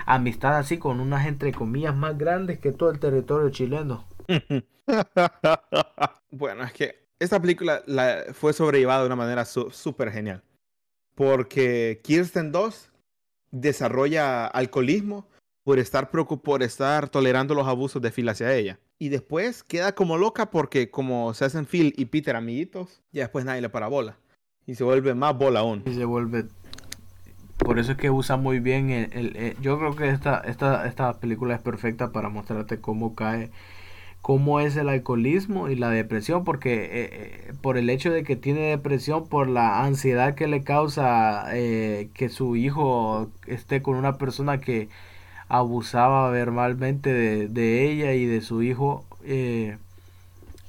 [0.06, 4.06] Amistad así con unas entre comillas más grandes que todo el territorio chileno.
[6.32, 10.44] bueno, es que esta película la, fue sobrellevada de una manera su- súper genial.
[11.16, 12.92] Porque Kirsten 2
[13.52, 15.28] desarrolla alcoholismo
[15.64, 18.80] por estar por estar tolerando los abusos de Phil hacia ella.
[19.00, 23.46] Y después queda como loca porque como se hacen Phil y Peter amiguitos, ya después
[23.46, 24.18] nadie le para bola.
[24.66, 25.84] Y se vuelve más bola aún.
[25.86, 26.46] Y se vuelve...
[27.58, 29.36] Por eso es que usa muy bien el...
[29.36, 33.52] el- yo creo que esta, esta, esta película es perfecta para mostrarte cómo cae
[34.22, 38.36] cómo es el alcoholismo y la depresión, porque eh, eh, por el hecho de que
[38.36, 44.18] tiene depresión, por la ansiedad que le causa eh, que su hijo esté con una
[44.18, 44.90] persona que
[45.50, 49.78] abusaba verbalmente de, de ella y de su hijo, eh,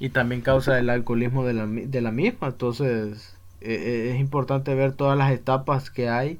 [0.00, 4.74] y también causa el alcoholismo de la, de la misma, entonces eh, eh, es importante
[4.74, 6.38] ver todas las etapas que hay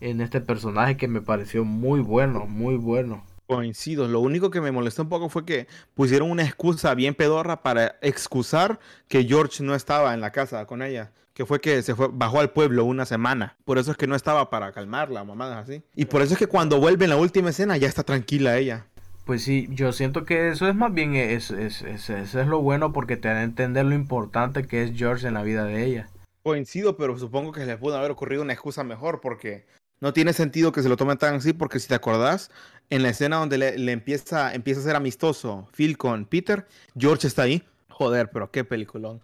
[0.00, 3.22] en este personaje que me pareció muy bueno, muy bueno.
[3.54, 4.06] Coincido.
[4.08, 7.96] Lo único que me molestó un poco fue que pusieron una excusa bien pedorra para
[8.00, 11.10] excusar que George no estaba en la casa con ella.
[11.34, 13.56] Que fue que se fue, bajó al pueblo una semana.
[13.64, 15.82] Por eso es que no estaba para calmarla, mamadas así.
[15.96, 18.86] Y por eso es que cuando vuelve en la última escena ya está tranquila ella.
[19.24, 22.60] Pues sí, yo siento que eso es más bien, es, es, es- eso es lo
[22.60, 25.84] bueno porque te da a entender lo importante que es George en la vida de
[25.84, 26.08] ella.
[26.42, 29.66] Coincido, pero supongo que se le pudo haber ocurrido una excusa mejor porque
[30.00, 32.50] no tiene sentido que se lo tomen tan así porque si te acordás,
[32.88, 37.26] en la escena donde le, le empieza, empieza a ser amistoso Phil con Peter, George
[37.26, 37.62] está ahí.
[37.88, 39.20] Joder, pero qué peliculón.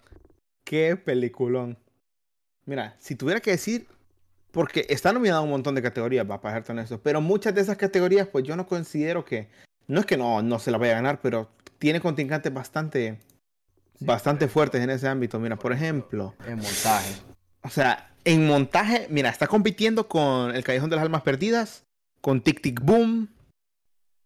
[0.64, 1.78] Qué peliculón.
[2.66, 3.86] Mira, si tuviera que decir,
[4.50, 7.60] porque está nominado a un montón de categorías, va a ser honesto, pero muchas de
[7.60, 9.48] esas categorías, pues yo no considero que,
[9.86, 13.18] no es que no, no se la vaya a ganar, pero tiene contingentes bastante,
[14.00, 15.38] bastante fuertes en ese ámbito.
[15.38, 17.14] Mira, por ejemplo, En montaje.
[17.66, 21.84] O sea, en montaje, mira, está compitiendo con El Callejón de las Almas Perdidas,
[22.20, 23.28] con Tic Tic Boom.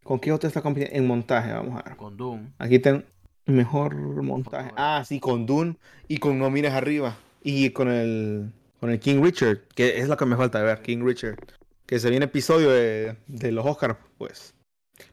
[0.04, 0.96] ¿Con qué otro está compitiendo?
[0.96, 1.96] En montaje, vamos a ver.
[1.96, 2.52] Con Doom.
[2.58, 3.02] Aquí tengo
[3.46, 4.72] mejor montaje.
[4.76, 5.76] Ah, sí, con Dune
[6.06, 7.16] y con No Mires Arriba.
[7.42, 10.82] Y con el, con el King Richard, que es lo que me falta de ver,
[10.82, 11.38] King Richard.
[11.86, 14.54] Que se viene episodio de, de los Oscars, pues.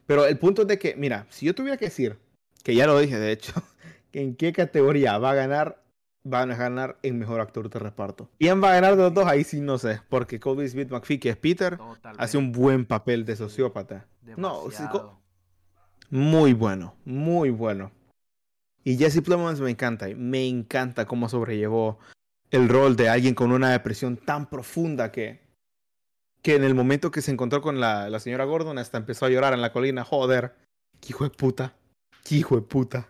[0.05, 2.17] Pero el punto es de que, mira, si yo tuviera que decir,
[2.63, 3.53] que ya lo dije de hecho,
[4.11, 5.81] que en qué categoría va a ganar,
[6.23, 8.30] van a ganar en mejor actor de reparto.
[8.39, 9.25] ¿Quién va a ganar de los dos?
[9.25, 11.80] Ahí sí no sé, porque Kobe Smith McPhee, que es Peter,
[12.17, 14.06] hace un buen papel de sociópata.
[14.36, 14.63] No,
[16.10, 17.91] muy bueno, muy bueno.
[18.84, 21.99] Y Jesse Plemons me encanta, me encanta cómo sobrellevó
[22.51, 25.41] el rol de alguien con una depresión tan profunda que,
[26.41, 29.30] que en el momento que se encontró con la, la señora Gordon hasta empezó a
[29.30, 30.06] llorar en la colina.
[30.06, 30.56] Joder,
[31.01, 31.73] qué hijo de puta,
[32.23, 33.10] qué hijo de puta.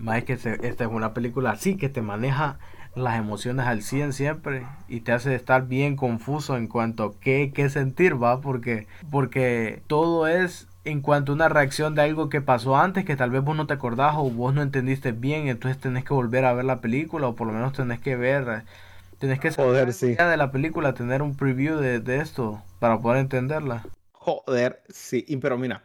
[0.00, 2.58] Más es que se- esta es una película así que te maneja
[2.94, 7.52] las emociones al 100 siempre y te hace estar bien confuso en cuanto a qué,
[7.54, 8.40] qué sentir, ¿va?
[8.40, 13.14] Porque, porque todo es en cuanto a una reacción de algo que pasó antes que
[13.14, 16.44] tal vez vos no te acordás o vos no entendiste bien, entonces tenés que volver
[16.46, 18.64] a ver la película o por lo menos tenés que ver,
[19.18, 20.14] tenés que saber Joder, sí.
[20.14, 23.84] de la película, tener un preview de, de esto para poder entenderla.
[24.12, 25.82] Joder, sí, y- pero mira,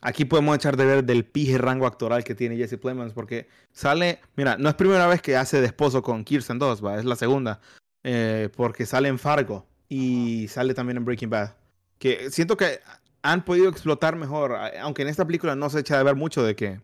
[0.00, 4.20] aquí podemos echar de ver del pije rango actoral que tiene Jesse Plemons, porque sale,
[4.36, 6.98] mira, no es primera vez que hace de esposo con Kirsten Dunst, ¿va?
[6.98, 7.60] es la segunda,
[8.04, 11.54] eh, porque sale en Fargo y sale también en Breaking Bad,
[11.98, 12.80] que siento que
[13.22, 16.54] han podido explotar mejor, aunque en esta película no se echa de ver mucho de
[16.54, 16.80] que,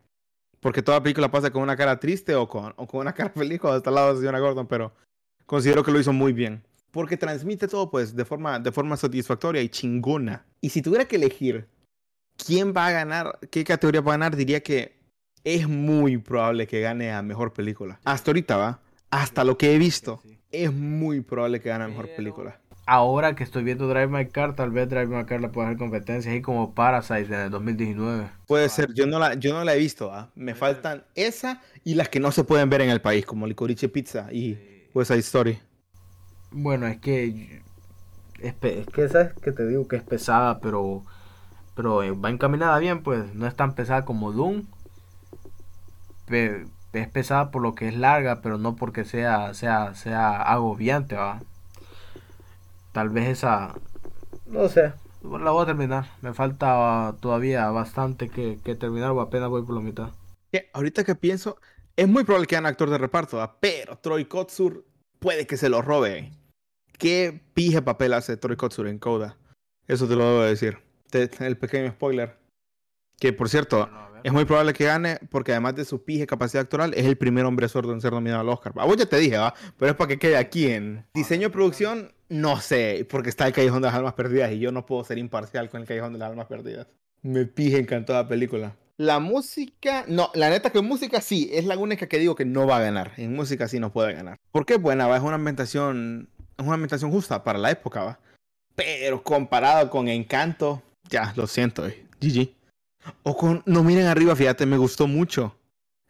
[0.61, 3.61] porque toda película pasa con una cara triste o con, o con una cara feliz
[3.61, 4.93] cuando está al lado de la señora Gordon, pero
[5.47, 6.63] considero que lo hizo muy bien.
[6.91, 10.47] Porque transmite todo, pues, de forma, de forma satisfactoria y chingona.
[10.61, 11.67] Y si tuviera que elegir
[12.37, 14.97] quién va a ganar, qué categoría va a ganar, diría que
[15.45, 18.01] es muy probable que gane a mejor película.
[18.05, 22.09] Hasta ahorita va, hasta lo que he visto, es muy probable que gane a mejor
[22.17, 22.61] película.
[22.87, 25.79] Ahora que estoy viendo Drive My Car, tal vez Drive My Car le pueda hacer
[25.79, 28.29] competencia, así como Parasite en el 2019.
[28.47, 30.31] Puede ser, yo no la, yo no la he visto, ¿ah?
[30.35, 33.89] me faltan esa y las que no se pueden ver en el país, como Licorice
[33.89, 34.59] Pizza y
[34.93, 35.59] West Side Story.
[36.51, 37.63] Bueno, es que
[38.41, 41.07] es, es que sabes que te digo que es pesada, pero
[41.75, 44.65] pero eh, va encaminada bien, pues no es tan pesada como Doom.
[46.27, 51.17] Pe- es pesada por lo que es larga, pero no porque sea sea sea agobiante,
[51.17, 51.41] va.
[52.93, 53.75] Tal vez esa
[54.47, 56.11] no sé, la voy a terminar.
[56.23, 60.11] Me falta todavía bastante que, que terminar, o apenas voy por la mitad.
[60.73, 61.59] Ahorita que pienso,
[61.97, 64.85] es muy probable que gane actor de reparto, pero Troy Kotsur
[65.19, 66.31] puede que se lo robe.
[66.99, 69.37] ¿Qué pije papel hace Troy Kotsur en Coda?
[69.89, 70.79] Eso te lo debo decir.
[71.15, 72.37] Te- el pequeño spoiler.
[73.19, 73.89] Que por cierto,
[74.25, 77.45] es muy probable que gane porque además de su pije capacidad actoral, es el primer
[77.45, 78.73] hombre sordo en ser nominado al Oscar.
[78.77, 79.55] A vos ya te dije, ¿va?
[79.79, 83.53] Pero es para que quede aquí en diseño y producción, no sé, porque está el
[83.53, 86.19] Callejón de las Almas Perdidas y yo no puedo ser imparcial con el Callejón de
[86.19, 86.89] las Almas Perdidas.
[87.23, 88.75] Me pije encantó la película.
[88.97, 92.67] La música, no, la neta que música sí, es la única que digo que no
[92.67, 93.13] va a ganar.
[93.17, 94.37] En música sí no puede ganar.
[94.53, 98.19] Porque buena, va, es una ambientación, es una ambientación justa para la época, va.
[98.75, 102.51] Pero comparado con Encanto, ya, lo siento, eh, GG.
[103.23, 105.57] O con No miren arriba, fíjate, me gustó mucho.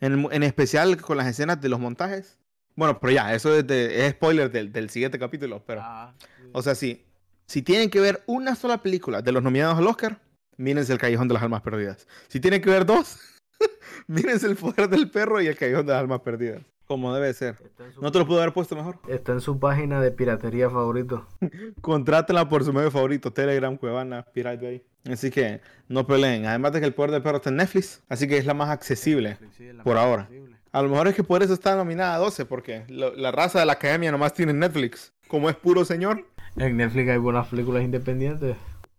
[0.01, 2.39] En, en especial con las escenas de los montajes.
[2.77, 5.63] Bueno, pero ya, eso es, de- es spoiler del, del siguiente capítulo.
[5.67, 6.15] Pero, Ah,
[6.53, 7.05] o sea, sí.
[7.47, 10.21] Si tienen que ver una sola película de los nominados al Oscar,
[10.57, 12.07] mírense El Callejón de las Almas Perdidas.
[12.29, 13.19] Si tienen que ver dos,
[14.07, 16.63] mírense El Poder del Perro y El Callejón de las Almas Perdidas.
[16.87, 17.57] Como debe ser.
[18.01, 18.99] No te lo puedo haber puesto mejor.
[19.09, 21.27] está en su página de piratería favorito.
[21.81, 24.85] Contrátela por su medio favorito, Telegram, Cuevana, Pirate Bay.
[25.11, 26.47] Así que no peleen.
[26.47, 28.71] Además de que El Poder del Perro está en Netflix, así que es la más
[28.71, 29.39] accesible.
[29.57, 30.23] Sí, es la Por más ahora.
[30.23, 30.57] accesible.
[30.73, 33.61] A lo mejor es que por eso está nominada a 12, porque lo- la raza
[33.61, 35.13] de la academia nomás tiene Netflix.
[35.29, 36.27] Como es puro señor.
[36.57, 38.57] En Netflix hay buenas películas independientes.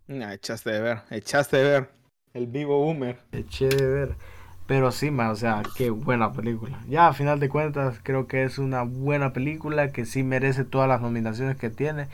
[0.08, 1.90] Nah, echaste de ver, echaste de ver.
[2.34, 3.18] El vivo boomer.
[3.32, 4.16] Eché de ver.
[4.68, 6.80] Pero sí, ma, o sea, qué buena película.
[6.90, 10.90] Ya, a final de cuentas, creo que es una buena película que sí merece todas
[10.90, 12.08] las nominaciones que tiene.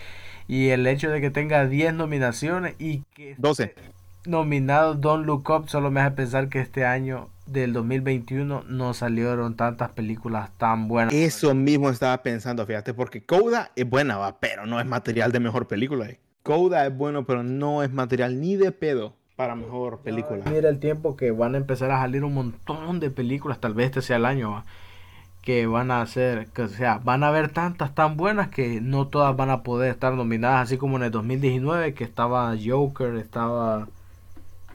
[0.47, 3.75] Y el hecho de que tenga 10 nominaciones y que esté 12.
[4.25, 9.55] nominado Don't Look Up solo me hace pensar que este año del 2021 no salieron
[9.55, 11.13] tantas películas tan buenas.
[11.13, 15.39] Eso mismo estaba pensando, fíjate, porque Coda es buena, va, pero no es material de
[15.39, 16.07] mejor película.
[16.09, 16.19] eh.
[16.43, 20.43] Coda es bueno, pero no es material ni de pedo para mejor película.
[20.45, 23.87] Mira el tiempo que van a empezar a salir un montón de películas, tal vez
[23.87, 24.65] este sea el año, ¿va?
[25.41, 29.07] que van a hacer, que, o sea, van a haber tantas tan buenas que no
[29.07, 33.87] todas van a poder estar nominadas, así como en el 2019 que estaba Joker, estaba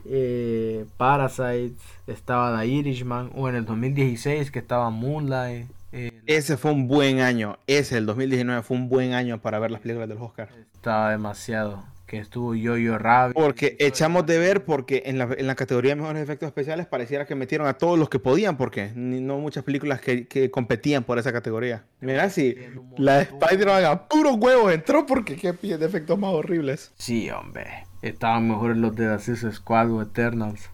[0.03, 1.77] eh, Parasite,
[2.07, 5.67] estaba The Irishman, o en el 2016 que estaba Moonlight.
[5.93, 7.57] eh, Ese fue un buen año.
[7.67, 10.49] Ese, el 2019, fue un buen año para ver las películas del Oscar.
[10.73, 11.83] estaba demasiado.
[12.07, 13.35] Que estuvo Yo-Yo Rabbit.
[13.35, 17.25] Porque echamos de ver, porque en la, en la categoría de mejores efectos especiales pareciera
[17.25, 21.19] que metieron a todos los que podían, porque no muchas películas que, que competían por
[21.19, 21.83] esa categoría.
[21.99, 22.55] Mira, si
[22.97, 26.93] la de Spider-Man a puros huevos entró, porque qué de efectos más horribles.
[26.97, 27.85] Sí, hombre.
[28.01, 30.69] Estaban mejores los de Suicide Squad o Eternals.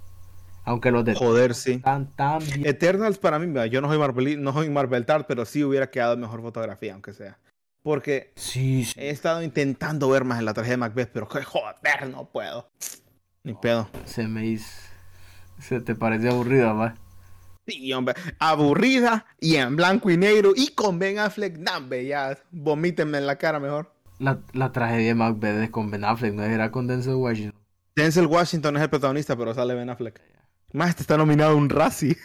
[0.65, 1.73] Aunque los de Joder, sí.
[1.73, 2.65] están tan bien.
[2.65, 6.15] Eternals para mí, yo no soy Marvel, no soy Marvel Tart, pero sí hubiera quedado
[6.15, 7.37] mejor fotografía, aunque sea.
[7.83, 8.93] Porque Sí, sí.
[8.97, 12.69] he estado intentando ver más en la tragedia de Macbeth, pero joder, no puedo.
[13.43, 13.89] Ni pedo.
[14.05, 14.71] Se me hizo.
[15.59, 16.95] Se te pareció aburrida, va.
[17.67, 23.19] Sí, hombre, aburrida y en blanco y negro y con Ben Affleck, nambe, ya, vomítenme
[23.19, 23.93] en la cara mejor.
[24.19, 27.59] La, la tragedia de Macbeth es con Ben Affleck, no era con Denzel Washington.
[27.95, 30.21] Denzel Washington es el protagonista, pero sale Ben Affleck.
[30.73, 32.17] Más este está nominado a un Razzie.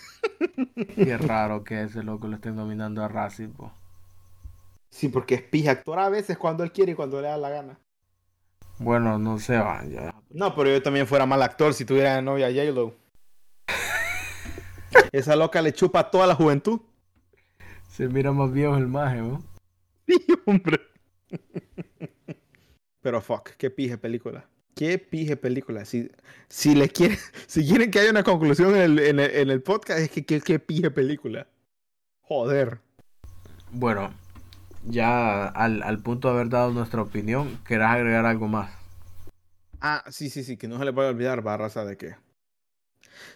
[0.96, 3.72] Qué raro que ese loco lo estén nominando a Razzie, po.
[4.90, 7.50] Sí, porque es pija actor a veces cuando él quiere y cuando le da la
[7.50, 7.78] gana.
[8.78, 9.84] Bueno, no sé, va.
[9.84, 10.14] Ya.
[10.30, 12.94] No, pero yo también fuera mal actor si tuviera de novia a J-Lo.
[15.12, 16.80] Esa loca le chupa toda la juventud.
[17.88, 19.42] Se mira más viejo el maje, ¿no?
[20.06, 20.80] Sí, hombre.
[23.00, 24.48] Pero fuck, qué pije película.
[24.74, 25.84] Qué pije película.
[25.84, 26.10] Si,
[26.48, 29.62] si le quieren, si quieren que haya una conclusión en el, en el, en el
[29.62, 31.48] podcast, es que qué, qué pije película.
[32.22, 32.78] Joder.
[33.72, 34.14] Bueno,
[34.84, 38.70] ya al, al punto de haber dado nuestra opinión, ¿querás agregar algo más?
[39.80, 42.16] Ah, sí, sí, sí, que no se le puede olvidar, barraza, de que.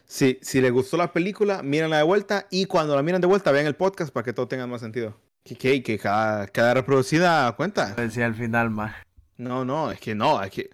[0.05, 3.53] Sí, si les gustó la película, mírenla de vuelta y cuando la miren de vuelta,
[3.53, 5.17] vean el podcast para que todo tenga más sentido.
[5.45, 7.95] Que, que, que cada, cada reproducida cuenta.
[7.95, 8.95] Decía al final, más.
[9.37, 10.71] No, no, es que no, es que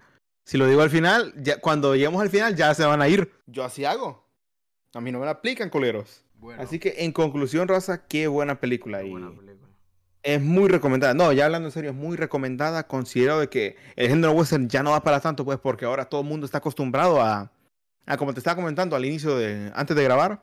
[0.48, 3.30] si lo digo al final, ya, cuando lleguemos al final ya se van a ir.
[3.46, 4.26] Yo así hago.
[4.94, 6.24] A mí no me la aplican, coleros.
[6.38, 9.00] Bueno, Así que en conclusión, raza, qué buena película.
[9.00, 9.47] qué Y buena película.
[10.22, 11.14] Es muy recomendada.
[11.14, 12.86] No, ya hablando en serio, es muy recomendada.
[12.86, 16.22] Considero de que el género western ya no va para tanto, pues, porque ahora todo
[16.22, 17.50] el mundo está acostumbrado a,
[18.06, 20.42] a como te estaba comentando al inicio de, antes de grabar,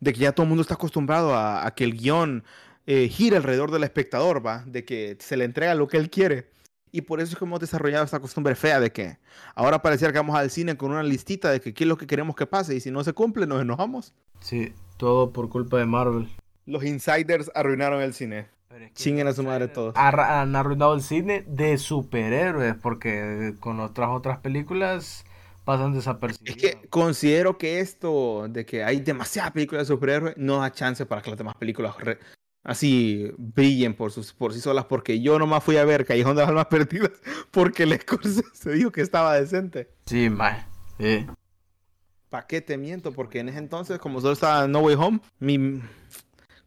[0.00, 2.44] de que ya todo el mundo está acostumbrado a, a que el guion
[2.86, 6.48] eh, gire alrededor del espectador, va, de que se le entrega lo que él quiere.
[6.92, 9.18] Y por eso es que hemos desarrollado esta costumbre fea de que
[9.54, 12.06] ahora pareciera que vamos al cine con una listita de que qué es lo que
[12.06, 14.14] queremos que pase y si no se cumple nos enojamos.
[14.40, 16.28] Sí, todo por culpa de Marvel.
[16.64, 18.46] Los insiders arruinaron el cine.
[18.94, 19.94] Chinguen a su madre todos.
[19.96, 25.24] Han arruinado el cine de superhéroes porque con otras otras películas
[25.64, 26.58] pasan Es desapercibidos.
[26.60, 31.22] que considero que esto de que hay demasiadas películas de superhéroes no da chance para
[31.22, 31.96] que las demás películas
[32.62, 34.84] así brillen por, sus, por sí solas.
[34.84, 37.12] Porque yo nomás fui a ver Callejón de las Almas Perdidas
[37.50, 37.98] porque el
[38.52, 39.90] se dijo que estaba decente.
[40.06, 40.64] Sí, mae.
[40.98, 41.26] Sí.
[42.28, 43.12] ¿Para qué te miento?
[43.12, 45.80] Porque en ese entonces, como solo estaba No Way Home, mi...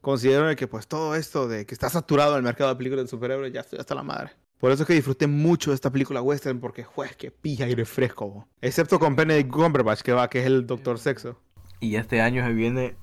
[0.02, 3.10] considero de que pues todo esto de que está saturado el mercado de películas de
[3.10, 4.32] superhéroes ya estoy hasta la madre.
[4.60, 7.76] Por eso es que disfruté mucho de esta película western porque, juez, que pija y
[7.76, 8.30] refresco.
[8.30, 8.48] bo.
[8.62, 11.40] Excepto con Benedict Cumberbatch que va, que es el Doctor Sexo.
[11.80, 12.96] Y este año se viene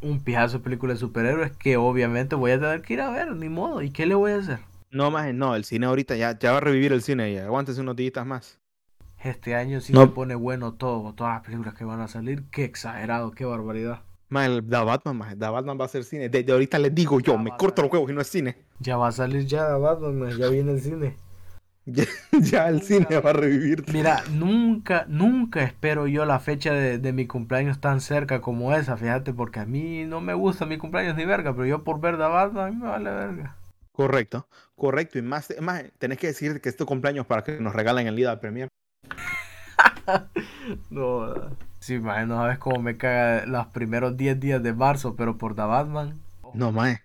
[0.00, 3.30] un pijazo de películas de superhéroes que obviamente voy a tener que ir a ver,
[3.36, 3.80] ni modo.
[3.82, 4.58] ¿Y qué le voy a hacer?
[4.90, 7.80] No, más, no, el cine ahorita ya, ya va a revivir el cine y aguántese
[7.80, 8.58] unos días más.
[9.22, 10.00] Este año sí No.
[10.02, 12.42] se pone bueno todo, todas las películas que van a salir.
[12.50, 14.02] Qué exagerado, qué barbaridad.
[14.32, 16.30] Más, el The Batman, más, The Batman va a ser cine.
[16.30, 18.56] Desde ahorita les digo yo, me corto los huevos y no es cine.
[18.78, 21.16] Ya va a salir ya Batman, mae, ya viene el cine.
[21.84, 23.84] Ya, ya el cine va a revivir.
[23.92, 28.96] Mira, nunca, nunca espero yo la fecha de, de mi cumpleaños tan cerca como esa,
[28.96, 32.18] fíjate, porque a mí no me gusta mi cumpleaños ni verga, pero yo por ver
[32.18, 33.56] The Batman a mí me vale verga.
[33.90, 35.18] Correcto, correcto.
[35.18, 38.16] Y más, más, tenés que decir que es tu cumpleaños para que nos regalen el
[38.16, 38.68] día de premier.
[40.90, 41.34] No,
[41.82, 45.54] sí, mae, no sabes cómo me caga los primeros 10 días de marzo, pero por
[45.54, 46.20] The Batman
[46.54, 47.00] No, más.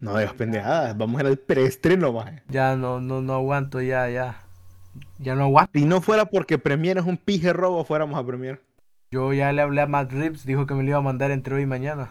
[0.00, 0.96] No digas pendejadas.
[0.96, 2.32] Vamos a ir al preestreno, más.
[2.48, 4.40] ya no, no, no aguanto, ya, ya.
[5.18, 5.72] Ya no aguanto.
[5.74, 8.60] Si no fuera porque Premier es un pije robo, fuéramos a Premier.
[9.10, 11.54] Yo ya le hablé a Matt Reeves, dijo que me lo iba a mandar entre
[11.54, 12.10] hoy y mañana.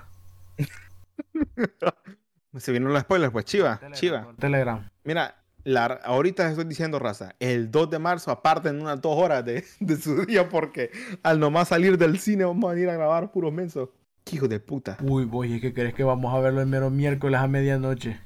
[2.57, 4.27] Se vienen los spoilers, pues chiva, Telegram, chiva.
[4.39, 4.89] Telegram.
[5.03, 5.35] Mira,
[5.68, 9.97] la, ahorita estoy diciendo, raza, el 2 de marzo aparten unas dos horas de, de
[9.97, 10.91] su día porque
[11.24, 13.89] al nomás salir del cine vamos a venir a grabar puros mensos.
[14.32, 14.97] Hijo de puta.
[15.01, 18.18] Uy, voy, ¿qué crees que vamos a verlo el mero miércoles a medianoche?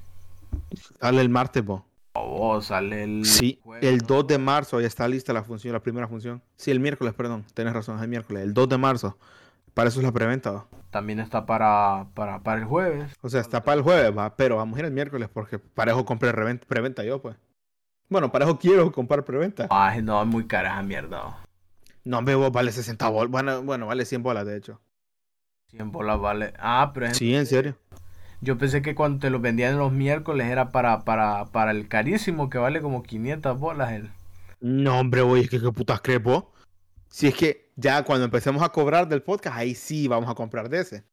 [1.00, 1.84] Sale el martes, po.
[2.14, 4.06] Oh, sale el Sí, jueves, el ¿no?
[4.08, 6.44] 2 de marzo ya está lista la función, la primera función.
[6.58, 7.46] Sí, el miércoles, perdón.
[7.56, 8.44] Tienes razón, es el miércoles.
[8.44, 9.18] El 2 de marzo.
[9.74, 10.66] Para eso es la preventa.
[10.90, 13.14] También está para, para, para el jueves.
[13.22, 14.36] O sea, está para el jueves, va.
[14.36, 17.38] Pero vamos a ir el miércoles porque para eso compré reventa- preventa yo, pues.
[18.10, 19.68] Bueno, para eso quiero comprar preventa.
[19.70, 21.38] Ay, no, es muy cara esa mierda.
[22.04, 23.32] No, me vale 60 bolas.
[23.32, 24.82] Bueno, bueno, vale 100 bolas, de hecho.
[25.70, 26.54] 100 bolas vale.
[26.60, 27.78] Ah, pero es- Sí, en serio.
[28.42, 32.50] yo pensé que cuando te lo vendían los miércoles era para, para, para el carísimo
[32.50, 34.10] que vale como 500 bolas el.
[34.60, 36.44] No, hombre, oye, ¿qué, qué putas crees vos?
[37.08, 40.70] Si es que ya cuando empecemos a cobrar del podcast, ahí sí vamos a comprar
[40.70, 41.04] de ese.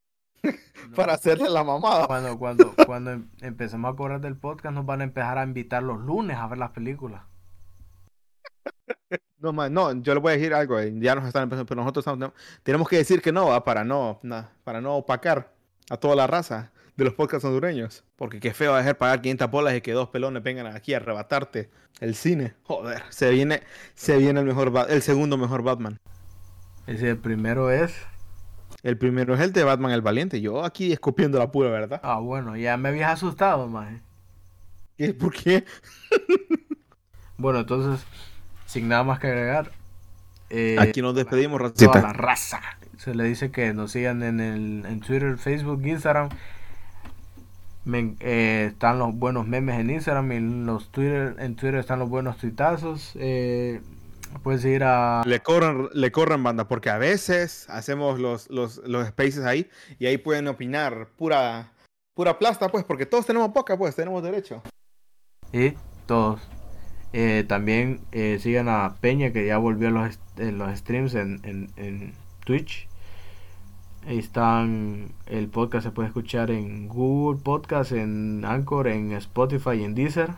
[0.95, 2.07] Para hacerle la mamada.
[2.07, 5.83] Cuando, cuando, cuando em- empecemos a cobrar del podcast nos van a empezar a invitar
[5.83, 7.23] los lunes a ver las películas.
[9.41, 10.81] No, man, no, yo le voy a decir algo.
[10.81, 12.33] eh, Ya nos están empezando, pero nosotros estamos-
[12.65, 13.63] tenemos que decir que no, ¿va?
[13.63, 15.53] para no, na- para no opacar
[15.91, 18.03] a toda la raza de los podcasts hondureños.
[18.17, 20.97] Porque qué feo es dejar pagar 500 bolas y que dos pelones vengan aquí a
[20.97, 22.55] arrebatarte el cine.
[22.65, 23.63] Joder, se viene,
[23.95, 26.01] se viene el mejor, el segundo mejor Batman.
[26.89, 27.95] Ese primero es.
[28.83, 30.41] El primero es el de Batman el Valiente.
[30.41, 32.01] Yo aquí escupiendo la pura verdad.
[32.03, 33.93] Ah, bueno, ya me habías asustado, más.
[34.97, 35.13] ¿Qué?
[35.15, 35.65] ¿Por qué?
[37.41, 38.05] Bueno, entonces,
[38.67, 39.71] sin nada más que agregar.
[40.51, 42.03] eh, Aquí nos despedimos, toda racita.
[42.03, 42.61] la raza.
[42.97, 46.31] Se le dice que nos sigan en, el, en Twitter, Facebook, Instagram.
[47.85, 52.01] Me- eh, están los buenos memes en Instagram y en los Twitter, en Twitter están
[52.01, 53.13] los buenos tuitazos.
[53.21, 53.83] Eh,
[54.43, 55.23] puedes ir a...
[55.25, 59.69] Le corren, le corren banda, porque a veces hacemos los, los, los spaces ahí
[59.99, 61.73] y ahí pueden opinar pura,
[62.15, 64.63] pura plasta, pues, porque todos tenemos poca, pues, tenemos derecho.
[65.53, 65.75] Y
[66.07, 66.41] todos.
[67.13, 71.71] Eh, también eh, sigan a Peña que ya volvió a los, los streams en, en,
[71.77, 72.13] en
[72.45, 72.87] Twitch.
[74.07, 75.13] Ahí están.
[75.27, 80.31] El podcast se puede escuchar en Google Podcast, en Anchor, en Spotify y en Deezer.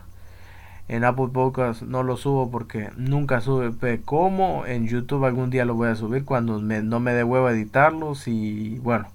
[0.91, 4.65] En Apple Podcast no lo subo porque nunca supe cómo.
[4.65, 8.27] En YouTube algún día lo voy a subir cuando me- no me dé huevo editarlos.
[8.27, 9.07] Y bueno,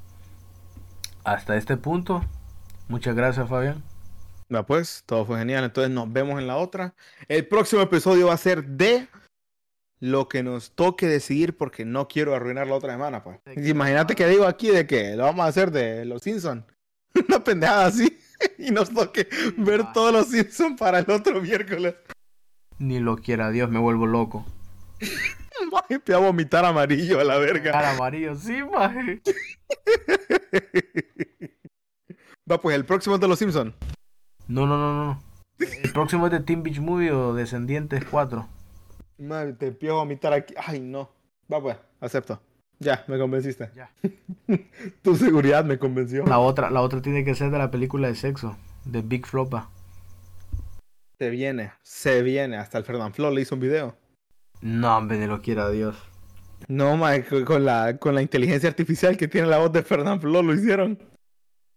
[1.23, 2.25] hasta este punto.
[2.89, 3.83] Muchas gracias, Fabián.
[4.55, 5.65] Va, pues, todo fue genial.
[5.65, 6.95] Entonces nos vemos en la otra.
[7.29, 9.07] El próximo episodio va a ser de
[10.01, 13.39] lo que nos toque decidir porque no quiero arruinar la otra semana, pues.
[13.55, 16.65] Imagínate que digo aquí de que lo vamos a hacer de los Simpsons.
[17.29, 18.19] Una pendejada así.
[18.59, 21.95] y nos toque ver todos los Simpsons para el otro miércoles.
[22.79, 24.45] Ni lo quiera Dios, me vuelvo loco.
[25.73, 27.73] Maje, te va a vomitar amarillo a la verga.
[27.73, 29.23] Cara amarillo, sí, maje.
[32.51, 33.75] Va, pues el próximo es de los Simpsons.
[34.47, 35.23] No, no, no, no.
[35.59, 38.47] El próximo es de Teen Beach Movie o Descendientes 4.
[39.19, 40.55] Madre, te empiezo a vomitar aquí.
[40.57, 41.11] Ay, no.
[41.53, 42.41] Va, pues, acepto.
[42.79, 43.71] Ya, me convenciste.
[43.75, 43.91] Ya.
[45.03, 46.25] tu seguridad me convenció.
[46.27, 49.71] La otra, la otra tiene que ser de la película de sexo, de Big Flopa.
[51.19, 52.59] Se viene, se viene.
[52.59, 53.97] Hasta el Fernand Flo le hizo un video.
[54.61, 55.97] No, hombre, ni lo quiera Dios.
[56.69, 60.43] No, ma, con la, con la inteligencia artificial que tiene la voz de Fernand Flo
[60.43, 60.99] lo hicieron.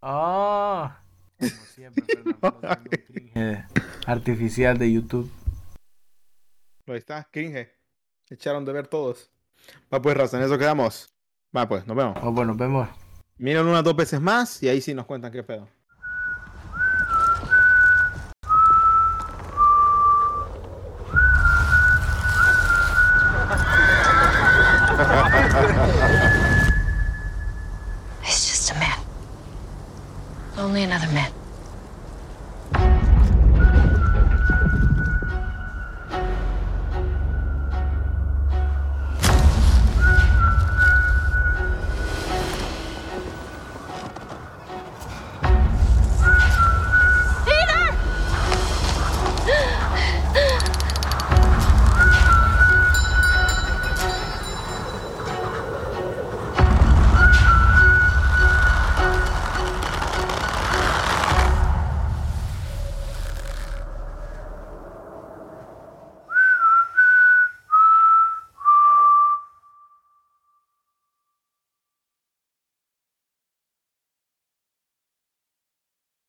[0.02, 1.04] Ah,
[1.38, 3.66] como siempre, siendo un cringe
[4.06, 5.32] artificial de YouTube.
[6.88, 7.70] Ahí está, cringe.
[8.30, 9.32] Echaron de ver todos.
[9.94, 11.14] Va, pues, raza, en eso quedamos.
[11.56, 12.18] Va, pues, nos vemos.
[12.22, 12.88] Oh, bueno, vemos.
[13.38, 15.68] Miren unas dos veces más y ahí sí nos cuentan qué pedo.